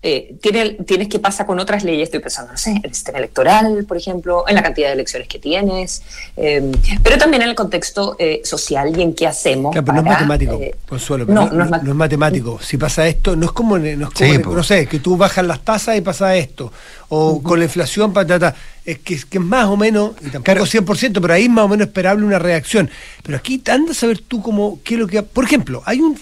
[0.09, 3.17] eh, tiene, tienes que pasar con otras leyes, estoy pensando, no sé, en el sistema
[3.17, 6.01] electoral, por ejemplo, en la cantidad de elecciones que tienes,
[6.37, 6.71] eh,
[7.03, 9.73] pero también en el contexto eh, social y en qué hacemos.
[9.73, 12.57] Claro, pero no es matemático, Consuelo, no, no, es matemático.
[12.61, 15.59] Si pasa esto, no es como, no, es como no sé, que tú bajas las
[15.59, 16.71] tasas y pasa esto,
[17.09, 21.19] o con la inflación, patata, es que, que es más o menos, y tampoco 100%,
[21.19, 22.89] pero ahí es más o menos esperable una reacción.
[23.23, 25.21] Pero aquí anda a saber tú cómo, qué es lo que...
[25.21, 26.17] Por ejemplo, hay un,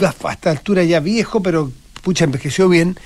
[0.00, 2.96] a esta altura ya viejo, pero pucha, envejeció bien.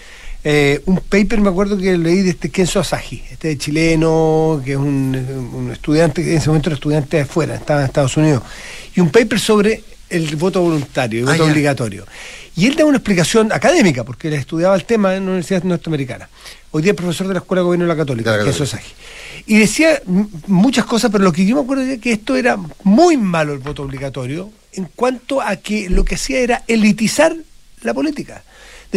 [0.47, 4.77] Eh, un paper, me acuerdo que leí de este Kenzo Asagi, este chileno, que es
[4.77, 8.43] un, estudiante, en ese momento era estudiante de afuera, estaba en Estados Unidos,
[8.95, 12.07] y un paper sobre el voto voluntario, el voto ah, obligatorio.
[12.57, 16.29] Y él da una explicación académica, porque él estudiaba el tema en la Universidad Norteamericana.
[16.73, 18.93] Hoy día es profesor de la Escuela de Gobierno de la Católica, Kenzo Asagi.
[19.47, 20.03] Y decía
[20.47, 23.61] muchas cosas, pero lo que yo me acuerdo es que esto era muy malo el
[23.61, 27.35] voto obligatorio, en cuanto a que lo que hacía era elitizar
[27.81, 28.43] la política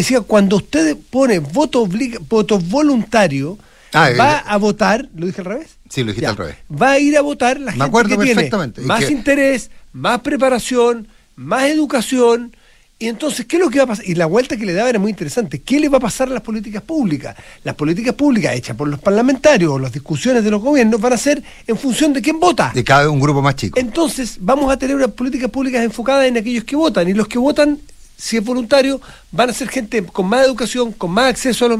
[0.01, 1.89] decía, cuando usted pone voto,
[2.29, 3.57] voto voluntario,
[3.93, 5.77] ah, va eh, a votar, ¿lo dije al revés?
[5.89, 6.55] Sí, lo dijiste al revés.
[6.69, 8.51] Va a ir a votar la gente que tiene
[8.83, 12.55] más interés, más preparación, más educación.
[12.99, 14.07] Y entonces, ¿qué es lo que va a pasar?
[14.07, 15.61] Y la vuelta que le daba era muy interesante.
[15.61, 17.35] ¿Qué le va a pasar a las políticas públicas?
[17.63, 21.17] Las políticas públicas hechas por los parlamentarios o las discusiones de los gobiernos van a
[21.17, 22.71] ser en función de quién vota.
[22.73, 23.79] De cada un grupo más chico.
[23.79, 27.07] Entonces, vamos a tener unas políticas públicas enfocadas en aquellos que votan.
[27.07, 27.79] Y los que votan
[28.17, 28.99] si es voluntario,
[29.31, 31.79] van a ser gente con más educación, con más acceso a los,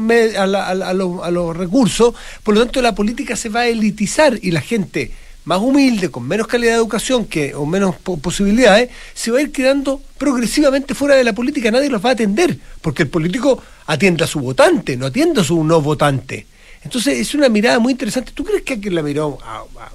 [0.54, 5.10] a, los, recursos, por lo tanto la política se va a elitizar y la gente
[5.44, 9.50] más humilde, con menos calidad de educación que, o menos posibilidades, se va a ir
[9.50, 14.24] quedando progresivamente fuera de la política, nadie los va a atender, porque el político atiende
[14.24, 16.46] a su votante, no atiende a su no votante.
[16.84, 18.32] Entonces es una mirada muy interesante.
[18.34, 19.38] ¿Tú crees que alguien la miró?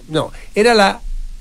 [0.09, 0.99] no, era la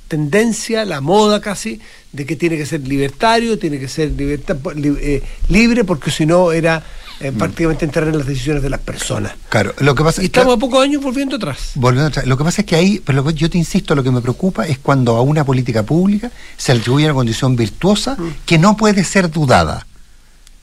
[0.09, 1.81] tendencia, la moda casi,
[2.13, 6.53] de que tiene que ser libertario, tiene que ser libertad, eh, libre, porque si no
[6.53, 6.83] era
[7.21, 7.39] eh, mm.
[7.39, 9.33] prácticamente entrar en las decisiones de las personas.
[9.49, 11.73] Claro, lo que pasa y estamos a pocos años volviendo atrás.
[11.75, 12.27] Volviendo atrás.
[12.27, 14.79] Lo que pasa es que ahí, pero yo te insisto, lo que me preocupa es
[14.79, 18.35] cuando a una política pública se atribuye una condición virtuosa mm.
[18.45, 19.87] que no puede ser dudada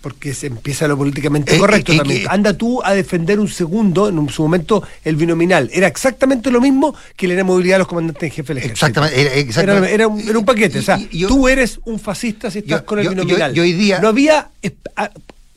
[0.02, 2.24] porque se empieza lo políticamente eh, correcto eh, también.
[2.30, 5.70] Anda tú a defender un segundo, en su momento, el binominal.
[5.74, 8.88] Era exactamente lo mismo que la movilidad de los comandantes en jefe del ejército.
[8.88, 9.94] Exactamente.
[9.94, 10.80] Era, un, paquete.
[10.80, 13.58] o sea, tú eres un fascista si estás con el binominal.
[13.60, 14.50] hoy día, no, había,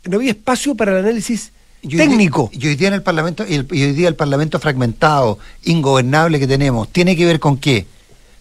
[0.04, 1.52] no había espacio para el análisis
[1.88, 2.50] técnico.
[2.52, 6.88] Y hoy día en el Parlamento, y, hoy día el Parlamento fragmentado, ingobernable que tenemos,
[6.88, 7.86] tiene que ver con qué.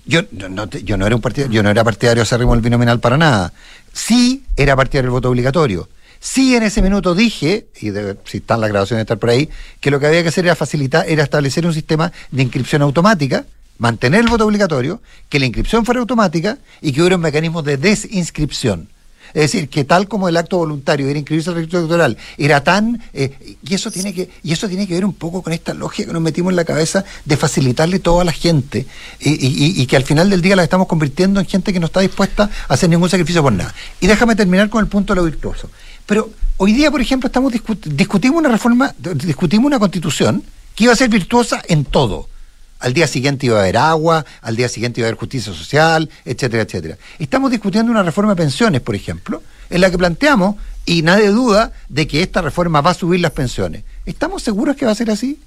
[0.06, 3.18] Yo no, yo no era un partido, yo no era partidario acérrimo del binominal para
[3.18, 3.54] nada.
[3.94, 5.90] Sí era partidario del voto obligatorio.
[6.20, 7.92] Sí en ese minuto dije, y
[8.26, 10.56] si están las grabaciones de estar por ahí, que lo que había que hacer era
[10.56, 13.46] facilitar, era establecer un sistema de inscripción automática,
[13.80, 17.78] mantener el voto obligatorio, que la inscripción fuera automática y que hubiera un mecanismo de
[17.78, 18.88] desinscripción.
[19.34, 23.02] Es decir, que tal como el acto voluntario era inscribirse al registro electoral, era tan.
[23.14, 26.08] Eh, y, eso tiene que, y eso tiene que ver un poco con esta lógica
[26.08, 28.86] que nos metimos en la cabeza de facilitarle todo a la gente
[29.20, 32.50] y, que al final del día la estamos convirtiendo en gente que no está dispuesta
[32.68, 33.74] a hacer ningún sacrificio por nada.
[34.00, 35.70] Y déjame terminar con el punto de lo virtuoso.
[36.06, 37.54] Pero hoy día, por ejemplo, estamos
[37.86, 40.44] discutimos una reforma, discutimos una constitución
[40.76, 42.28] que iba a ser virtuosa en todo
[42.82, 46.10] al día siguiente iba a haber agua, al día siguiente iba a haber justicia social,
[46.26, 46.98] etcétera, etcétera.
[47.20, 51.72] Estamos discutiendo una reforma de pensiones, por ejemplo, en la que planteamos, y nadie duda,
[51.90, 53.84] de que esta reforma va a subir las pensiones.
[54.06, 55.40] ¿Estamos seguros que va a ser así?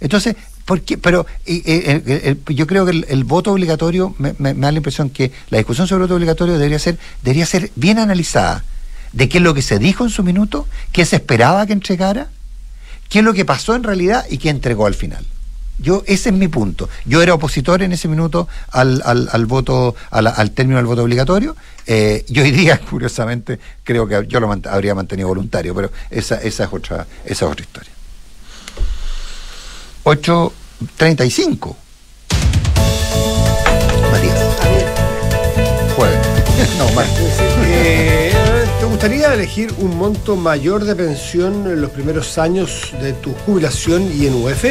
[0.00, 0.98] Entonces, ¿por qué?
[0.98, 5.88] Pero yo creo que el, voto obligatorio, me, me, da la impresión que la discusión
[5.88, 8.64] sobre el voto obligatorio debería ser, debería ser bien analizada
[9.12, 12.28] de qué es lo que se dijo en su minuto, qué se esperaba que entregara,
[13.08, 15.26] qué es lo que pasó en realidad y qué entregó al final.
[15.78, 16.88] Yo, ese es mi punto.
[17.04, 21.54] Yo era opositor en ese minuto al, al, voto, al, término del voto obligatorio.
[21.86, 26.72] Eh, yo diría, curiosamente, creo que yo lo habría mantenido voluntario, pero esa, esa, es
[26.72, 27.92] otra, esa es otra historia.
[30.04, 31.76] 8.35.
[34.10, 34.38] Matías.
[35.96, 36.18] Jueves.
[36.78, 37.08] no, más.
[37.64, 38.32] Eh,
[38.78, 44.10] ¿Te gustaría elegir un monto mayor de pensión en los primeros años de tu jubilación
[44.16, 44.64] y en UF?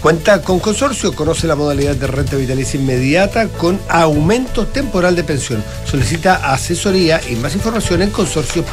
[0.00, 5.62] Cuenta con consorcio, conoce la modalidad de renta vitalicia inmediata con aumento temporal de pensión.
[5.84, 8.70] Solicita asesoría y más información en consorcio.cl.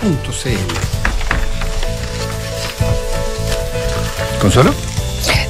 [4.40, 4.74] ¿Consuelo?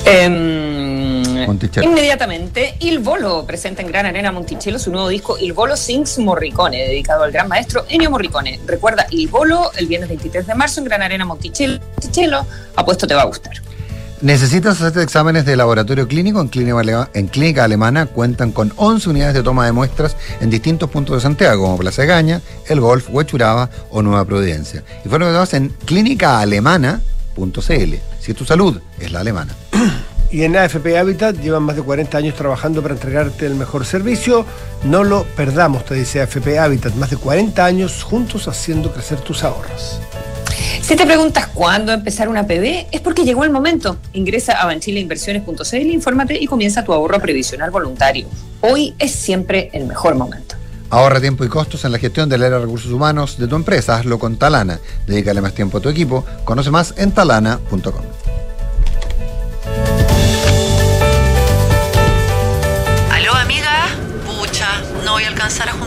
[0.04, 1.46] Em,
[1.84, 6.88] inmediatamente, Il Volo presenta en Gran Arena Monticello su nuevo disco Il Volo Sings Morricone,
[6.88, 8.60] dedicado al gran maestro Ennio Morricone.
[8.66, 11.80] Recuerda Il Volo el viernes 23 de marzo en Gran Arena Monticello.
[12.02, 13.62] Monticello, apuesto te va a gustar.
[14.22, 16.42] ¿Necesitas hacer exámenes de laboratorio clínico?
[16.42, 16.48] En
[17.28, 21.66] clínica, Alemana cuentan con 11 unidades de toma de muestras en distintos puntos de Santiago,
[21.66, 24.84] como Plaza Gaña, El Golf, Huechuraba o Nueva Providencia.
[25.06, 27.94] Y fueron que en clínicaalemana.cl.
[28.20, 29.56] Si tu salud es la alemana.
[30.30, 34.46] Y en AFP Habitat llevan más de 40 años trabajando para entregarte el mejor servicio.
[34.84, 36.96] No lo perdamos, te dice AFP Habitat.
[36.96, 40.02] Más de 40 años juntos haciendo crecer tus ahorros.
[40.88, 43.98] Si te preguntas cuándo empezar una PB, es porque llegó el momento.
[44.14, 48.26] Ingresa a banchileinversiones.cl, infórmate y comienza tu ahorro previsional voluntario.
[48.62, 50.56] Hoy es siempre el mejor momento.
[50.90, 53.98] Ahorra tiempo y costos en la gestión del área de recursos humanos de tu empresa.
[53.98, 54.80] Hazlo con Talana.
[55.06, 56.24] Dedícale más tiempo a tu equipo.
[56.46, 58.06] Conoce más en talana.com.
[63.12, 63.90] Aló, amiga.
[64.26, 64.70] Pucha,
[65.04, 65.87] no voy a alcanzar a.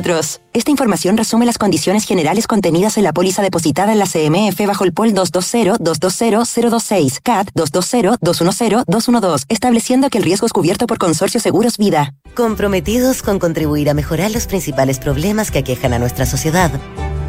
[0.53, 4.83] Esta información resume las condiciones generales contenidas en la póliza depositada en la CMF bajo
[4.83, 12.15] el POL 220-220-026, CAT 220-210-212, estableciendo que el riesgo es cubierto por Consorcio Seguros Vida.
[12.33, 16.71] Comprometidos con contribuir a mejorar los principales problemas que aquejan a nuestra sociedad,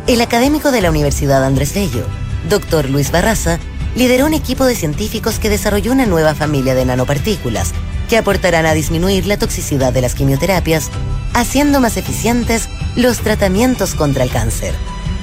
[0.07, 2.07] el académico de la Universidad Andrés Bello,
[2.49, 3.59] doctor Luis Barraza,
[3.95, 7.73] lideró un equipo de científicos que desarrolló una nueva familia de nanopartículas
[8.09, 10.91] que aportarán a disminuir la toxicidad de las quimioterapias,
[11.35, 14.75] haciendo más eficientes los tratamientos contra el cáncer.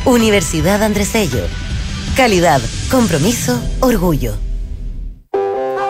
[0.06, 1.46] Universidad Andresello.
[2.16, 4.49] Calidad, compromiso, orgullo.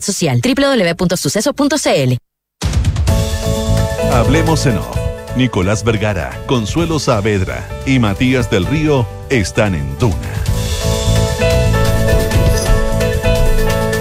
[0.00, 0.40] Social.
[0.42, 2.16] www.suceso.cl
[4.12, 4.98] Hablemos en off.
[5.36, 10.16] Nicolás Vergara, Consuelo Saavedra y Matías del Río están en Duna.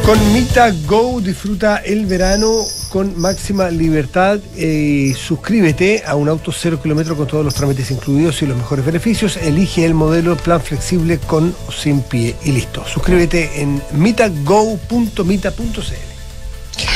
[0.04, 6.80] Con Mita Go disfruta el verano con máxima libertad y suscríbete a un auto cero
[6.82, 9.38] kilómetro con todos los trámites incluidos y los mejores beneficios.
[9.38, 12.86] Elige el modelo plan flexible con o sin pie y listo.
[12.86, 16.08] Suscríbete en mitago.mita.cl.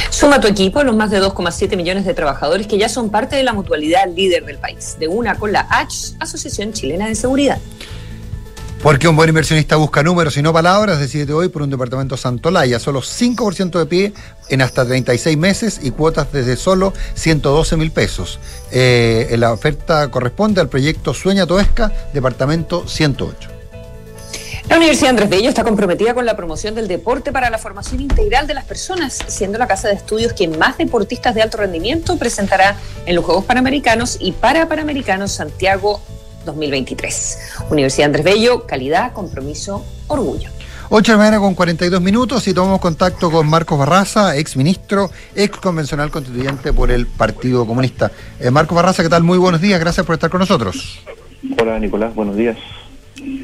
[0.09, 3.35] Suma tu equipo a los más de 2,7 millones de trabajadores que ya son parte
[3.35, 7.59] de la mutualidad líder del país, de una con la H, Asociación Chilena de Seguridad.
[8.83, 12.79] Porque un buen inversionista busca números y no palabras, decide hoy por un departamento Santolaya,
[12.79, 14.13] solo 5% de pie
[14.49, 18.39] en hasta 36 meses y cuotas desde solo 112 mil pesos.
[18.71, 23.49] Eh, la oferta corresponde al proyecto Sueña Toesca, departamento 108.
[24.67, 28.47] La Universidad Andrés Bello está comprometida con la promoción del deporte para la formación integral
[28.47, 32.75] de las personas, siendo la casa de estudios que más deportistas de alto rendimiento presentará
[33.05, 36.01] en los Juegos Panamericanos y para Panamericanos Santiago
[36.45, 37.37] 2023.
[37.69, 40.49] Universidad Andrés Bello, calidad, compromiso, orgullo.
[40.93, 45.09] 8 de la mañana con 42 minutos y tomamos contacto con Marcos Barraza, ex ministro,
[45.35, 48.11] ex convencional constituyente por el Partido Comunista.
[48.39, 49.23] Eh, Marcos Barraza, ¿qué tal?
[49.23, 50.99] Muy buenos días, gracias por estar con nosotros.
[51.59, 52.57] Hola Nicolás, buenos días.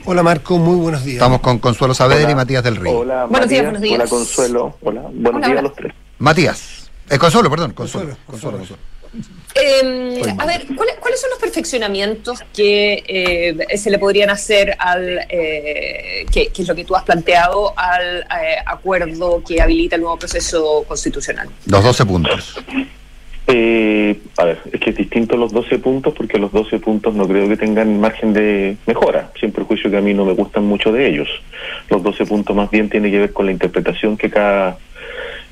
[0.06, 1.16] Hola Marco, muy buenos días.
[1.18, 2.32] Estamos con Consuelo Saavedra Hola.
[2.32, 3.00] y Matías del Río.
[3.00, 3.50] Hola, Buenos Matías.
[3.50, 4.00] días, buenos días.
[4.00, 4.78] Hola Consuelo.
[4.82, 5.60] Hola, buenos Hola, días hola.
[5.60, 5.94] a los tres.
[6.20, 6.90] Matías.
[7.10, 8.18] Eh, Consuelo, perdón, Consuelo.
[8.26, 8.82] Consuelo, Consuelo, Consuelo.
[9.62, 15.20] Eh, a ver, ¿cuáles, cuáles son los perfeccionamientos que eh, se le podrían hacer al,
[15.30, 20.02] eh, que, que es lo que tú has planteado, al eh, acuerdo que habilita el
[20.02, 21.50] nuevo proceso constitucional?
[21.66, 22.56] Los 12 puntos.
[23.50, 27.26] Eh, a ver, es que es distinto los 12 puntos porque los 12 puntos no
[27.26, 30.92] creo que tengan margen de mejora, sin perjuicio que a mí no me gustan mucho
[30.92, 31.30] de ellos.
[31.90, 34.78] Los 12 puntos más bien tienen que ver con la interpretación que cada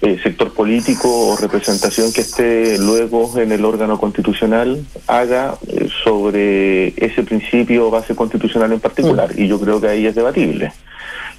[0.01, 6.89] eh, sector político o representación que esté luego en el órgano constitucional haga eh, sobre
[6.97, 9.31] ese principio o base constitucional en particular.
[9.37, 10.73] Y yo creo que ahí es debatible.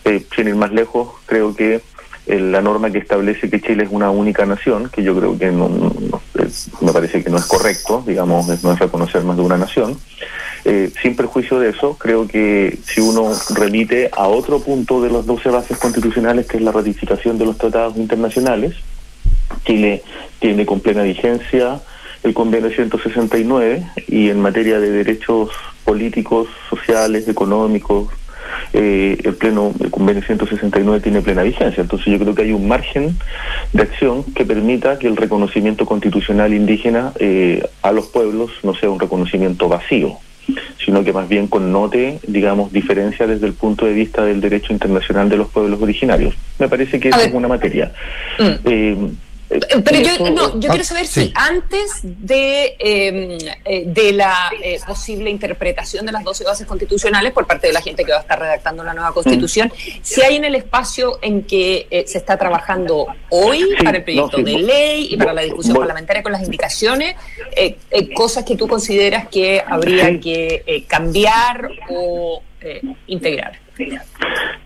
[0.05, 1.83] Eh, sin ir más lejos, creo que
[2.27, 5.71] la norma que establece que Chile es una única nación, que yo creo que no,
[6.43, 9.97] es- me parece que no es correcto, digamos, no es reconocer más de una nación.
[10.65, 15.25] Eh, sin perjuicio de eso, creo que si uno remite a otro punto de las
[15.25, 18.75] 12 bases constitucionales, que es la ratificación de los tratados internacionales,
[19.65, 20.03] Chile
[20.41, 21.81] tiene con plena vigencia
[22.25, 25.51] el convenio 169 y en materia de derechos
[25.85, 28.09] políticos, sociales, económicos,
[28.73, 31.81] eh, el pleno el convenio 169 tiene plena vigencia.
[31.81, 33.17] Entonces yo creo que hay un margen
[33.73, 38.91] de acción que permita que el reconocimiento constitucional indígena eh, a los pueblos no sea
[38.91, 40.19] un reconocimiento vacío
[40.79, 45.29] sino que más bien connote, digamos, diferencia desde el punto de vista del derecho internacional
[45.29, 46.35] de los pueblos originarios.
[46.61, 47.93] Me parece que esa es una materia.
[48.39, 48.53] Mm.
[48.65, 48.97] Eh,
[49.49, 51.27] Pero yo, no, yo Ah, quiero saber sí.
[51.27, 57.33] si antes de, eh, eh, de la eh, posible interpretación de las 12 bases constitucionales
[57.33, 59.73] por parte de la gente que va a estar redactando la nueva constitución,
[60.03, 64.05] si hay en el espacio en que eh, se está trabajando hoy Sí, para el
[64.05, 67.15] proyecto no, sí, de ley y para la discusión parlamentaria con las indicaciones,
[67.55, 72.81] eh, eh, cosas que tú consideras que habría que cambiar o eh,
[73.79, 74.05] integrar.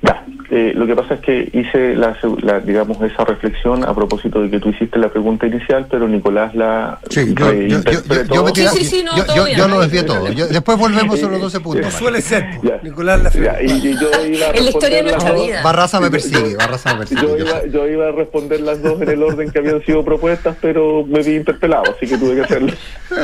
[0.02, 4.42] Ya, eh, lo que pasa es que hice la, la, digamos esa reflexión a propósito
[4.42, 8.44] de que tú hiciste la pregunta inicial, pero Nicolás la sí, yo, yo, yo, yo,
[8.44, 10.24] me tira, sí, sí, no, yo, yo, lo desvié todo.
[10.24, 11.92] después volvemos a los 12 puntos.
[11.92, 12.46] suele ser,
[12.82, 15.62] Nicolás la ya, y, y, yo iba a En la historia de nuestra vida.
[15.62, 17.20] Barraza me persigue, Barraza me persigue.
[17.20, 20.56] Yo iba, yo iba a responder las dos en el orden que habían sido propuestas,
[20.60, 22.72] pero me vi interpelado, así que tuve que hacerlo.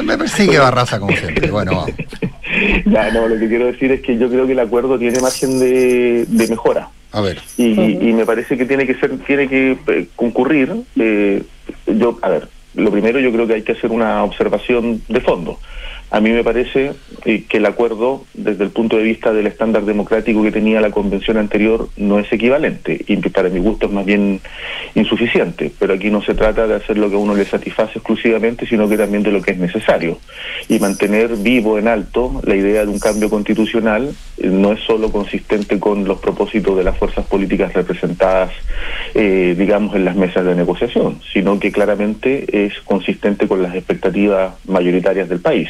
[0.05, 1.51] me persigue Barraza como siempre.
[1.51, 1.91] Bueno, vamos.
[2.87, 5.59] Ya, no, lo que quiero decir es que yo creo que el acuerdo tiene margen
[5.59, 5.76] de,
[6.27, 6.91] de mejora.
[7.13, 7.41] A ver.
[7.57, 7.65] Y,
[8.09, 10.75] y, me parece que tiene que ser, tiene que eh, concurrir.
[10.97, 11.43] Eh,
[11.87, 15.59] yo, a ver, lo primero yo creo que hay que hacer una observación de fondo.
[16.11, 16.93] A mí me parece
[17.25, 20.93] eh, que el acuerdo, desde el punto de vista del estándar democrático que tenía la
[20.93, 24.41] convención anterior, no es equivalente y para mi gusto es más bien
[24.95, 25.73] insuficiente.
[25.79, 28.89] Pero aquí no se trata de hacer lo que a uno le satisface exclusivamente, sino
[28.89, 30.19] que también de lo que es necesario.
[30.69, 35.11] Y mantener vivo en alto la idea de un cambio constitucional eh, no es solo
[35.11, 38.53] consistente con los propósitos de las fuerzas políticas representadas,
[39.15, 44.55] eh, digamos, en las mesas de negociación, sino que claramente es consistente con las expectativas
[44.67, 45.69] mayoritarias del país.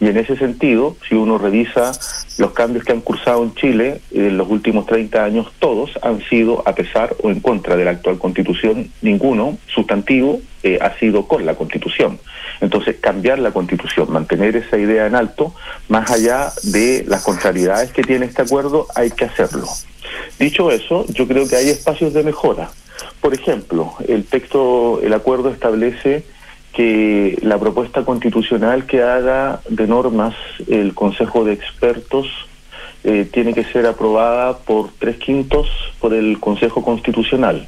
[0.00, 1.92] Y en ese sentido, si uno revisa
[2.38, 6.62] los cambios que han cursado en Chile en los últimos 30 años, todos han sido
[6.66, 11.46] a pesar o en contra de la actual constitución, ninguno sustantivo eh, ha sido con
[11.46, 12.18] la constitución.
[12.60, 15.54] Entonces, cambiar la constitución, mantener esa idea en alto,
[15.88, 19.66] más allá de las contrariedades que tiene este acuerdo, hay que hacerlo.
[20.38, 22.70] Dicho eso, yo creo que hay espacios de mejora.
[23.20, 26.24] Por ejemplo, el texto, el acuerdo establece
[26.74, 30.34] que la propuesta constitucional que haga de normas
[30.66, 32.26] el Consejo de Expertos
[33.04, 35.68] eh, tiene que ser aprobada por tres quintos
[36.00, 37.66] por el Consejo Constitucional.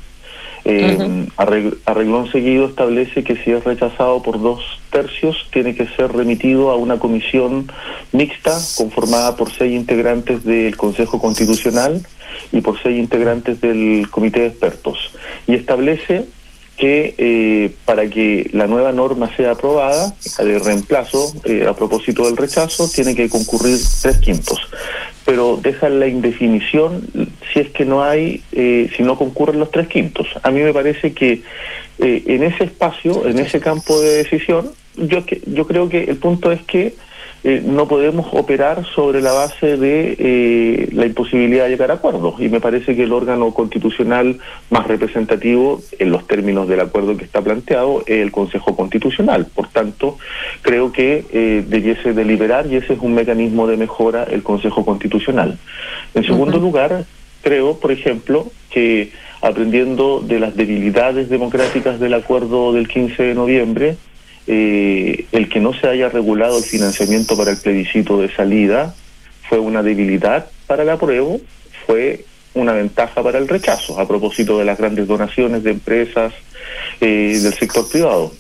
[0.68, 6.72] Eh, arreglón seguido establece que si es rechazado por dos tercios, tiene que ser remitido
[6.72, 7.70] a una comisión
[8.11, 12.04] mixta conformada por seis integrantes del Consejo Constitucional
[12.50, 15.12] y por seis integrantes del Comité de Expertos.
[15.46, 16.26] Y establece
[16.77, 22.37] que eh, para que la nueva norma sea aprobada, de reemplazo, eh, a propósito del
[22.37, 24.61] rechazo, tiene que concurrir tres quintos.
[25.24, 27.09] Pero deja la indefinición
[27.53, 30.27] si es que no hay, eh, si no concurren los tres quintos.
[30.43, 31.43] A mí me parece que
[31.99, 36.61] en ese espacio, en ese campo de decisión, yo, yo creo que el punto es
[36.62, 36.95] que
[37.49, 42.40] eh, no podemos operar sobre la base de eh, la imposibilidad de llegar a acuerdos.
[42.40, 47.24] Y me parece que el órgano constitucional más representativo, en los términos del acuerdo que
[47.24, 49.47] está planteado, es el Consejo Constitucional.
[49.47, 50.18] Por tanto,
[50.61, 55.57] creo que eh, debiese deliberar y ese es un mecanismo de mejora el Consejo Constitucional.
[56.14, 57.05] En segundo lugar,
[57.42, 63.97] creo, por ejemplo, que aprendiendo de las debilidades democráticas del acuerdo del 15 de noviembre,
[64.47, 68.94] eh, el que no se haya regulado el financiamiento para el plebiscito de salida
[69.49, 71.40] fue una debilidad para el apruebo,
[71.86, 72.24] fue
[72.55, 76.32] una ventaja para el rechazo, a propósito de las grandes donaciones de empresas
[77.01, 78.32] eh, del sector privado.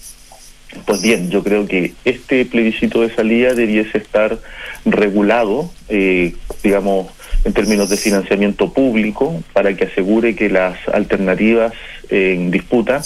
[0.84, 4.38] Pues bien, yo creo que este plebiscito de salida debiese estar
[4.84, 7.08] regulado, eh, digamos,
[7.44, 11.72] en términos de financiamiento público, para que asegure que las alternativas
[12.08, 13.02] en disputa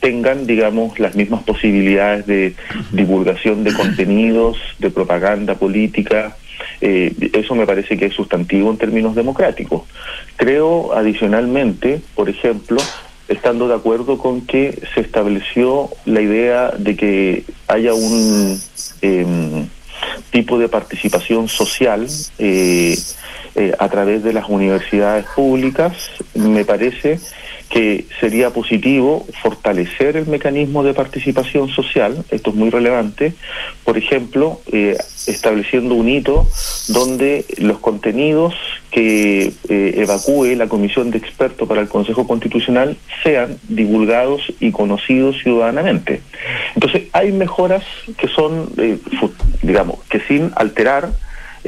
[0.00, 2.54] tengan, digamos, las mismas posibilidades de
[2.92, 6.36] divulgación de contenidos, de propaganda política.
[6.80, 9.82] Eh, eso me parece que es sustantivo en términos democráticos.
[10.36, 12.78] Creo, adicionalmente, por ejemplo,
[13.28, 18.60] estando de acuerdo con que se estableció la idea de que haya un
[19.02, 19.68] em,
[20.30, 22.06] tipo de participación social
[22.38, 22.96] eh,
[23.54, 27.18] eh, a través de las universidades públicas, me parece
[27.68, 33.34] que sería positivo fortalecer el mecanismo de participación social, esto es muy relevante,
[33.84, 34.96] por ejemplo, eh,
[35.26, 36.46] estableciendo un hito
[36.88, 38.54] donde los contenidos
[38.90, 45.36] que eh, evacúe la Comisión de Expertos para el Consejo Constitucional sean divulgados y conocidos
[45.42, 46.20] ciudadanamente.
[46.74, 47.84] Entonces, hay mejoras
[48.16, 48.98] que son, eh,
[49.62, 51.10] digamos, que sin alterar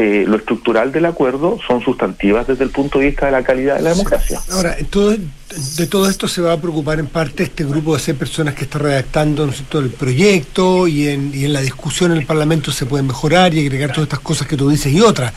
[0.00, 3.78] eh, lo estructural del acuerdo son sustantivas desde el punto de vista de la calidad
[3.78, 4.40] de la democracia.
[4.52, 8.16] Ahora, todo, de todo esto se va a preocupar en parte este grupo de seis
[8.16, 12.26] personas que está redactando ¿no el proyecto y en, y en la discusión en el
[12.26, 15.32] Parlamento se pueden mejorar y agregar todas estas cosas que tú dices y otras.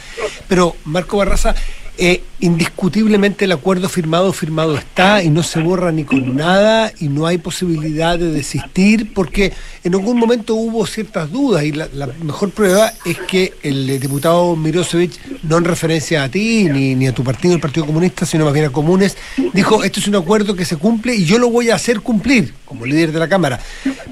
[0.47, 1.55] Pero, Marco Barraza,
[2.03, 7.09] eh, indiscutiblemente el acuerdo firmado, firmado está y no se borra ni con nada y
[7.09, 11.87] no hay posibilidad de desistir porque en algún momento hubo ciertas dudas y la,
[12.23, 15.11] mejor prueba es que el diputado Mirosevic,
[15.43, 18.53] no en referencia a ti ni, ni a tu partido, el Partido Comunista, sino más
[18.55, 19.15] bien a Comunes,
[19.53, 22.51] dijo, esto es un acuerdo que se cumple y yo lo voy a hacer cumplir
[22.71, 23.59] como líder de la Cámara.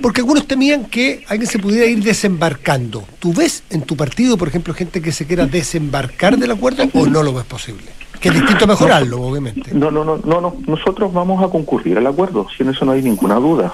[0.02, 3.06] Porque algunos temían que alguien se pudiera ir desembarcando.
[3.20, 7.06] ¿Tú ves en tu partido, por ejemplo, gente que se quiera desembarcar del acuerdo o
[7.06, 7.86] no lo ves posible?
[8.20, 9.74] Que es distinto mejorarlo, obviamente.
[9.74, 10.58] No, no, no, no, no.
[10.68, 13.72] Nosotros vamos a concurrir al acuerdo, si en eso no hay ninguna duda.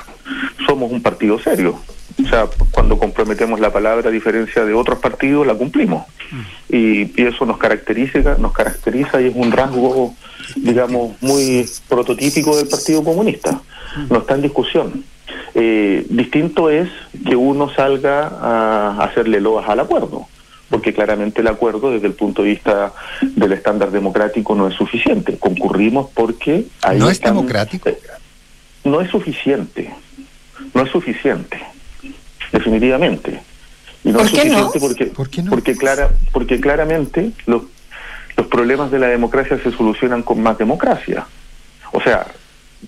[0.68, 1.80] Somos un partido serio.
[2.24, 6.06] O sea, cuando comprometemos la palabra, a diferencia de otros partidos, la cumplimos.
[6.70, 10.14] Y, y eso nos caracteriza, nos caracteriza y es un rasgo,
[10.56, 13.60] digamos, muy prototípico del Partido Comunista.
[14.10, 15.04] No está en discusión.
[15.54, 16.89] Eh, distinto es
[17.26, 20.28] que uno salga a hacerle loas al acuerdo,
[20.70, 25.38] porque claramente el acuerdo desde el punto de vista del estándar democrático no es suficiente.
[25.38, 26.66] Concurrimos porque...
[26.82, 27.89] Ahí ¿No es están- democrático?
[28.84, 29.91] No es suficiente.
[30.74, 31.60] No es suficiente.
[32.52, 33.39] Definitivamente.
[34.04, 34.72] Y no ¿Por es qué no?
[34.72, 37.64] suficiente porque, porque, clara, porque claramente los,
[38.38, 41.26] los problemas de la democracia se solucionan con más democracia.
[41.91, 42.28] O sea,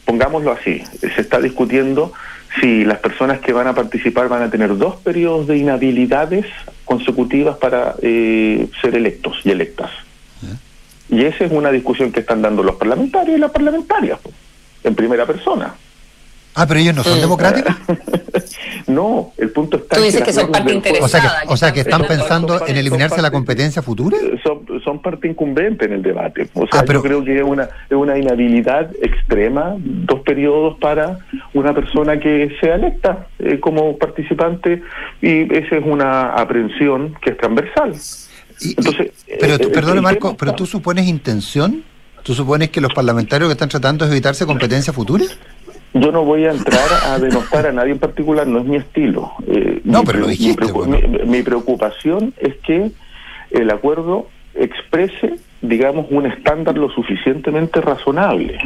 [0.05, 2.13] pongámoslo así, se está discutiendo
[2.59, 6.45] si las personas que van a participar van a tener dos periodos de inhabilidades
[6.85, 9.91] consecutivas para eh, ser electos y electas.
[11.09, 14.35] Y esa es una discusión que están dando los parlamentarios y las parlamentarias, pues,
[14.83, 15.73] en primera persona.
[16.59, 17.73] Ah, pero ellos no son democráticos.
[18.87, 21.57] No, el punto está Tú en dices que son parte interesada, O sea que- o
[21.57, 24.17] sea que están Son- son pensando parte- en eliminarse la competencia futura.
[24.43, 26.47] Son, son parte incumbente en el debate.
[26.53, 31.19] O Ah, sea, yo creo que es una, es una inhabilidad extrema, dos periodos para
[31.53, 34.81] una persona que sea electa eh, como participante
[35.21, 37.93] y esa es una aprehensión que es transversal.
[38.61, 41.83] Entonces, Pero, eh, tú, Marco, pero tú supones intención.
[42.23, 45.23] ¿Tú supones que los parlamentarios que están tratando es evitarse competencia futura?
[45.99, 49.31] Yo no voy a entrar a denostar a nadie en particular, no es mi estilo.
[49.47, 50.97] Eh, No, mi pero lo mi dijiste, preocu- bueno.
[51.07, 52.91] mi, mi preocupación es que
[53.51, 58.59] el acuerdo exprese, digamos, un estándar lo suficientemente razonable.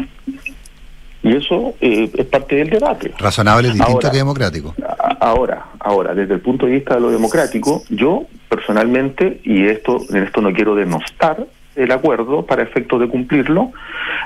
[1.24, 3.12] Y eso eh, es parte del debate.
[3.20, 4.76] Razonable es distinto Ahora, que democrático.
[5.20, 10.24] Ahora, ahora, desde el punto de vista de lo democrático, yo personalmente, y esto en
[10.24, 13.72] esto no quiero denostar el acuerdo para efectos de cumplirlo,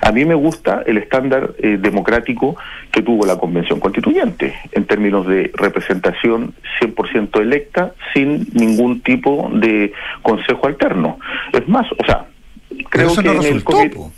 [0.02, 2.56] a mí me gusta el estándar eh, democrático
[2.92, 9.94] que tuvo la Convención Constituyente en términos de representación 100% electa sin ningún tipo de
[10.22, 11.20] consejo alterno.
[11.54, 12.26] Es más, o sea,
[12.90, 14.12] creo eso que no en el resultó, po.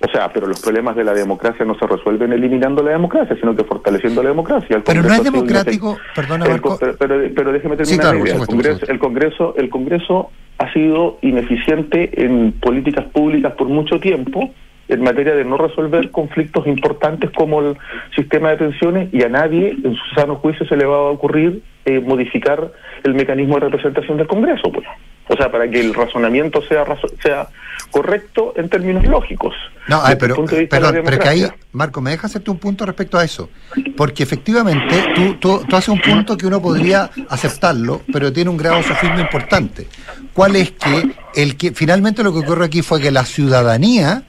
[0.00, 3.54] O sea, pero los problemas de la democracia no se resuelven eliminando la democracia, sino
[3.56, 4.76] que fortaleciendo la democracia.
[4.76, 6.76] El Pero no es democrático, inefect- perdona Marco.
[6.78, 8.34] pero, pero, pero déjeme terminar Sí, claro, la por idea.
[8.36, 13.98] el, supuesto, Congreso, el Congreso, el Congreso ha sido ineficiente en políticas públicas por mucho
[14.00, 14.50] tiempo
[14.88, 17.76] en materia de no resolver conflictos importantes como el
[18.16, 21.62] sistema de pensiones y a nadie en su sano juicio se le va a ocurrir
[21.84, 22.72] eh, modificar
[23.04, 24.70] el mecanismo de representación del Congreso.
[24.72, 24.86] Pues.
[25.28, 26.84] O sea, para que el razonamiento sea
[27.22, 27.48] sea
[27.90, 29.54] correcto en términos lógicos.
[29.86, 31.48] No, ay, pero, perdón, pero que ahí.
[31.72, 33.48] Marco, me deja hacerte un punto respecto a eso.
[33.96, 38.56] Porque efectivamente tú, tú, tú haces un punto que uno podría aceptarlo, pero tiene un
[38.56, 39.86] grado de sofismo importante.
[40.32, 44.24] ¿Cuál es que el que finalmente lo que ocurre aquí fue que la ciudadanía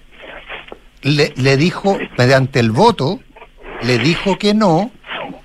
[1.01, 3.19] le, le dijo, mediante el voto,
[3.81, 4.91] le dijo que no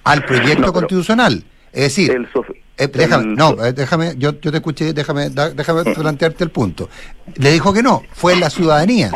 [0.04, 1.44] al proyecto constitucional.
[1.72, 2.28] Es decir,
[2.76, 6.88] eh, déjame, no, eh, déjame, yo, yo te escuché, déjame, da- déjame plantearte el punto.
[7.36, 9.10] Le dijo que no, fue la ciudadanía.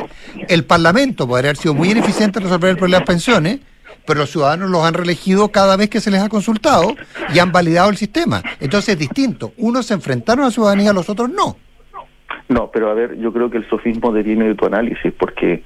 [0.49, 3.59] El Parlamento podría haber sido muy ineficiente en resolver el problema de las pensiones,
[4.07, 6.95] pero los ciudadanos los han reelegido cada vez que se les ha consultado
[7.35, 8.43] y han validado el sistema.
[8.61, 9.53] Entonces es distinto.
[9.59, 11.57] Unos se enfrentaron a la ciudadanía, los otros no.
[12.49, 15.63] No, pero a ver, yo creo que el sofismo deviene de tu análisis, porque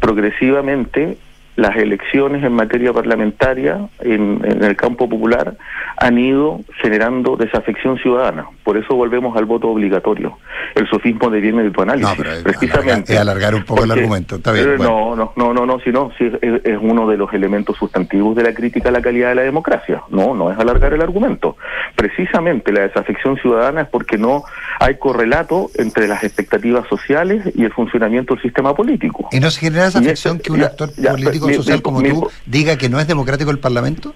[0.00, 1.18] progresivamente
[1.56, 5.54] las elecciones en materia parlamentaria en, en el campo popular
[5.98, 8.46] han ido generando desafección ciudadana.
[8.64, 10.38] Por eso volvemos al voto obligatorio.
[10.74, 12.16] El sofismo deviene de tu análisis.
[12.42, 13.12] precisamente.
[13.12, 14.36] Es alargar un poco el argumento.
[14.36, 14.70] Está bien.
[14.70, 15.14] eh, bueno.
[15.14, 18.44] No, no, no, no, no, sino sí, es, es uno de los elementos sustantivos de
[18.44, 20.02] la crítica a la calidad de la democracia.
[20.10, 21.56] No, no es alargar el argumento.
[21.96, 24.44] Precisamente la desafección ciudadana es porque no
[24.80, 29.28] hay correlato entre las expectativas sociales y el funcionamiento del sistema político.
[29.30, 31.82] ¿Y no se genera esa afección que un ya- actor ya, político mi- social mi-
[31.82, 34.14] como mi- tú diga que no es democrático el Parlamento?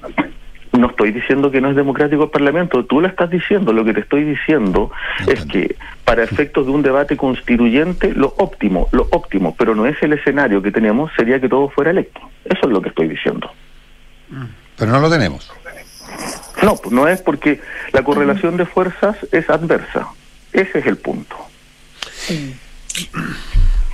[0.72, 3.72] No estoy diciendo que no es democrático el Parlamento, tú lo estás diciendo.
[3.72, 4.90] Lo que te estoy diciendo
[5.26, 5.74] es que
[6.04, 10.60] para efectos de un debate constituyente, lo óptimo, lo óptimo, pero no es el escenario
[10.60, 12.20] que tenemos, sería que todo fuera electo.
[12.44, 13.50] Eso es lo que estoy diciendo.
[14.76, 15.50] Pero no lo tenemos.
[16.62, 17.60] No, pues no es porque
[17.92, 20.08] la correlación de fuerzas es adversa.
[20.52, 21.36] Ese es el punto.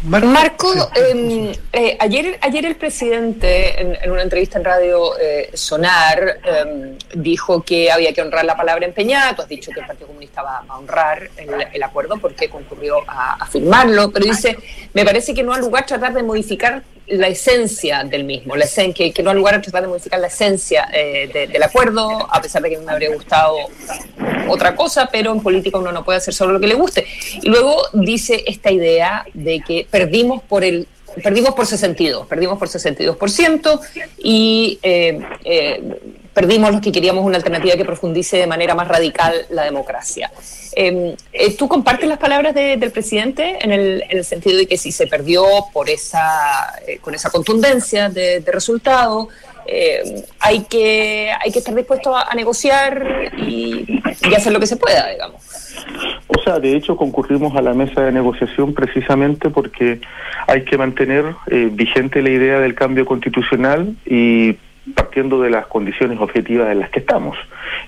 [0.05, 6.40] Marco, eh, eh, ayer, ayer el presidente, en, en una entrevista en radio eh, Sonar,
[6.44, 9.36] eh, dijo que había que honrar la palabra empeñada.
[9.36, 12.48] Tú has dicho que el Partido Comunista va, va a honrar el, el acuerdo porque
[12.48, 14.57] concurrió a, a firmarlo, pero dice,
[14.92, 19.12] me parece que no ha lugar tratar de modificar la esencia del mismo, la esencia,
[19.12, 22.40] que, no hay lugar a tratar de modificar la esencia eh, de- del acuerdo, a
[22.40, 23.57] pesar de que me habría gustado
[24.48, 27.07] otra cosa, pero en política uno no puede hacer solo lo que le guste.
[27.42, 30.86] Y luego dice esta idea de que perdimos por el
[31.22, 33.80] perdimos por 62, perdimos por 62%
[34.18, 35.82] y eh, eh,
[36.32, 40.30] perdimos los que queríamos una alternativa que profundice de manera más radical la democracia.
[40.74, 44.66] Eh, eh, ¿Tú compartes las palabras de- del presidente en el, en el sentido de
[44.66, 49.28] que si se perdió por esa, eh, con esa contundencia de, resultado,
[49.66, 54.00] eh, hay, que, hay que estar dispuesto a, negociar y
[54.34, 55.42] hacer lo que se pueda, digamos?
[56.26, 60.01] O sea, de hecho concurrimos a la mesa de negociación precisamente porque
[60.47, 64.57] hay que mantener eh, vigente la idea del cambio constitucional y
[64.95, 67.37] partiendo de las condiciones objetivas en las que estamos.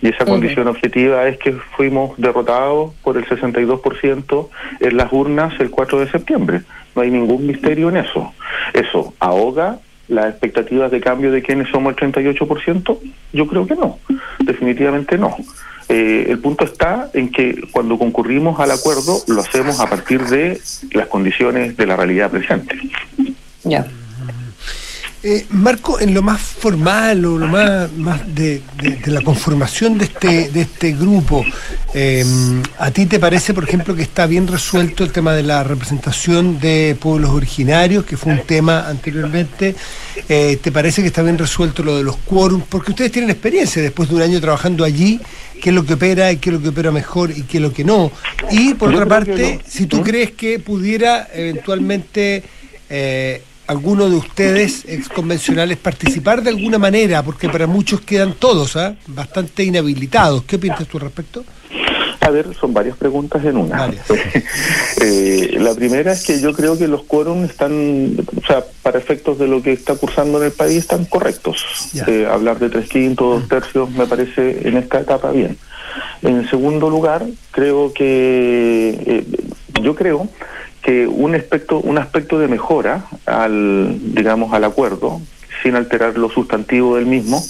[0.01, 4.49] Y esa condición objetiva es que fuimos derrotados por el 62%
[4.81, 6.61] en las urnas el 4 de septiembre.
[6.95, 8.33] No hay ningún misterio en eso.
[8.73, 9.79] Eso ahoga
[10.09, 12.99] las expectativas de cambio de quienes somos el 38%?
[13.33, 13.99] Yo creo que no,
[14.41, 15.37] definitivamente no.
[15.89, 20.61] Eh, el punto está en que cuando concurrimos al acuerdo lo hacemos a partir de
[20.93, 22.77] las condiciones de la realidad presente.
[23.65, 23.87] Ya.
[25.27, 29.97] Eh, Marco, en lo más formal o lo más, más de, de- de la conformación
[29.97, 31.43] de este, de este grupo,
[31.95, 32.23] eh,
[32.79, 36.59] ¿a ti te parece, por ejemplo, que está bien resuelto el tema de la representación
[36.61, 39.75] de pueblos originarios, que fue un tema anteriormente?
[40.29, 42.65] Eh, ¿Te parece que está bien resuelto lo de los quórums?
[42.69, 45.19] Porque ustedes tienen experiencia después de un año trabajando allí,
[45.65, 47.63] qué es lo que opera y qué es lo que opera mejor y qué es
[47.63, 48.13] lo que no.
[48.51, 49.63] Y por Yo otra parte, no.
[49.67, 52.43] si tú crees que pudiera eventualmente
[52.91, 58.95] eh, alguno de ustedes exconvencionales participar de alguna manera, porque para muchos quedan todos ¿ah?
[59.07, 60.45] bastante inhabilitados.
[60.45, 61.47] ¿Qué piensas tú al respecto?
[62.25, 63.91] A ver, son varias preguntas en una.
[65.01, 69.39] Eh, la primera es que yo creo que los quórums están, o sea, para efectos
[69.39, 71.91] de lo que está cursando en el país, están correctos.
[72.07, 75.59] Eh, hablar de tres quintos, dos tercios, me parece en esta etapa bien.
[76.23, 79.25] En segundo lugar, creo que, eh,
[79.83, 80.29] yo creo
[80.83, 85.21] que un aspecto, un aspecto de mejora al, digamos, al acuerdo,
[85.63, 87.43] sin alterar lo sustantivo del mismo,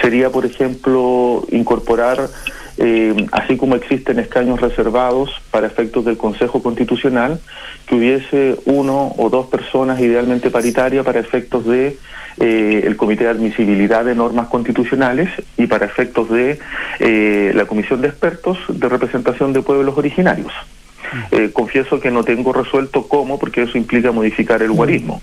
[0.00, 2.28] sería, por ejemplo, incorporar,
[2.78, 7.40] eh, así como existen escaños reservados para efectos del Consejo Constitucional,
[7.86, 11.96] que hubiese uno o dos personas idealmente paritarias para efectos de
[12.38, 16.58] eh, el Comité de Admisibilidad de Normas Constitucionales y para efectos de
[16.98, 20.52] eh, la Comisión de Expertos de Representación de Pueblos Originarios.
[21.30, 25.20] Eh, confieso que no tengo resuelto cómo, porque eso implica modificar el guarismo.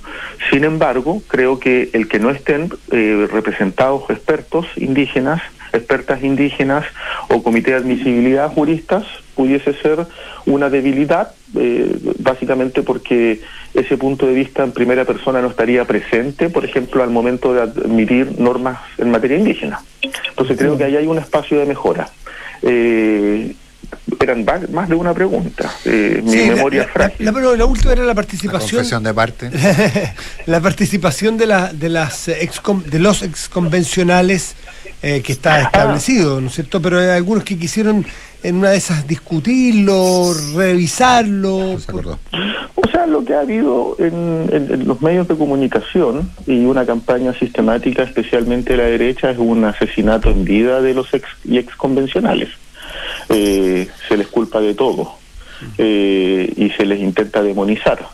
[0.51, 5.41] Sin embargo, creo que el que no estén eh, representados expertos indígenas,
[5.73, 6.85] expertas indígenas
[7.29, 9.03] o comité de admisibilidad juristas
[9.35, 10.05] pudiese ser
[10.45, 13.41] una debilidad, eh, básicamente porque
[13.73, 17.61] ese punto de vista en primera persona no estaría presente, por ejemplo, al momento de
[17.61, 19.81] admitir normas en materia indígena.
[20.29, 22.09] Entonces creo que ahí hay un espacio de mejora.
[22.63, 23.53] Eh,
[24.19, 25.71] eran va- más de una pregunta.
[25.85, 27.25] Eh, mi Sí, la- memoria la, es frágil.
[27.25, 28.71] la- pero la última era la participación.
[28.79, 29.49] confesión de parte.
[30.45, 34.55] la participación de, la, de, las excon- de los exconvencionales
[35.01, 36.81] eh, que está establecido, ¿no es cierto?
[36.81, 38.05] Pero hay algunos que quisieron
[38.43, 41.77] en una de esas discutirlo, revisarlo.
[41.91, 42.17] por-
[42.75, 46.85] O sea, lo que ha habido en, en- en los medios de comunicación y una
[46.85, 51.57] campaña sistemática, especialmente de la derecha, es un asesinato en vida de los ex y
[51.57, 52.49] ex convencionales.
[53.29, 55.13] Eh, se les culpa de todo
[55.77, 58.07] eh, y se les intenta demonizar.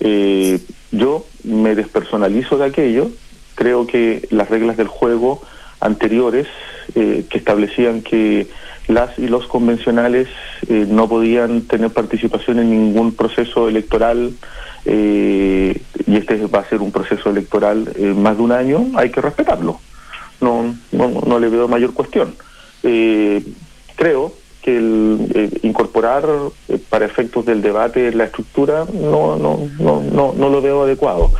[0.00, 0.58] Eh,
[0.92, 3.10] yo me despersonalizo de aquello,
[3.54, 5.42] creo que las reglas del juego
[5.84, 6.48] anteriores
[6.94, 8.48] eh, que establecían que
[8.88, 10.28] las y los convencionales
[10.68, 14.32] eh, no podían tener participación en ningún proceso electoral
[14.84, 19.20] eh, y este va a ser un proceso electoral más de un año, hay que
[19.20, 19.80] respetarlo.
[20.40, 22.34] No, no, no le veo mayor cuestión.
[22.82, 23.42] Eh,
[23.96, 26.24] creo que el eh, incorporar
[26.68, 31.30] eh, para efectos del debate la estructura no, no, no, no, no lo veo adecuado.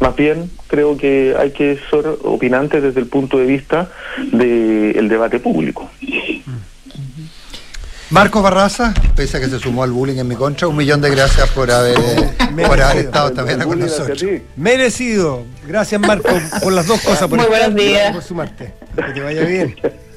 [0.00, 3.90] Más bien creo que hay que ser opinantes desde el punto de vista
[4.32, 5.88] del debate público.
[8.10, 11.10] Marcos Barraza, pese a que se sumó al bullying en mi contra, un millón de
[11.10, 11.96] gracias por haber,
[12.66, 14.22] por haber estado también con nosotros.
[14.56, 15.42] Merecido.
[15.66, 16.28] Gracias, Marco,
[16.62, 17.28] por las dos cosas.
[17.28, 18.12] Por Muy buenos estar días.
[18.12, 18.74] por sumarte.
[18.94, 19.74] Que te vaya bien.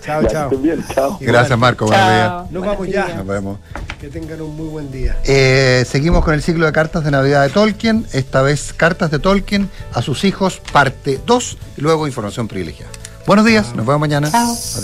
[0.07, 0.49] Chao, Ya, chao.
[0.51, 1.17] bien, chao.
[1.19, 1.85] Gracias, Marco.
[1.85, 2.39] Buenos Chao.
[2.41, 2.51] días.
[2.51, 3.07] Nos vamos ya.
[3.17, 3.59] Nos vemos.
[3.99, 5.17] Que tengan un muy buen día.
[5.25, 8.07] Eh, seguimos con el ciclo de cartas de Navidad de Tolkien.
[8.13, 12.91] Esta vez cartas de Tolkien a sus hijos, parte 2, y luego información privilegiada.
[13.25, 14.29] Buenos días, nos vemos mañana.
[14.33, 14.77] Adiós.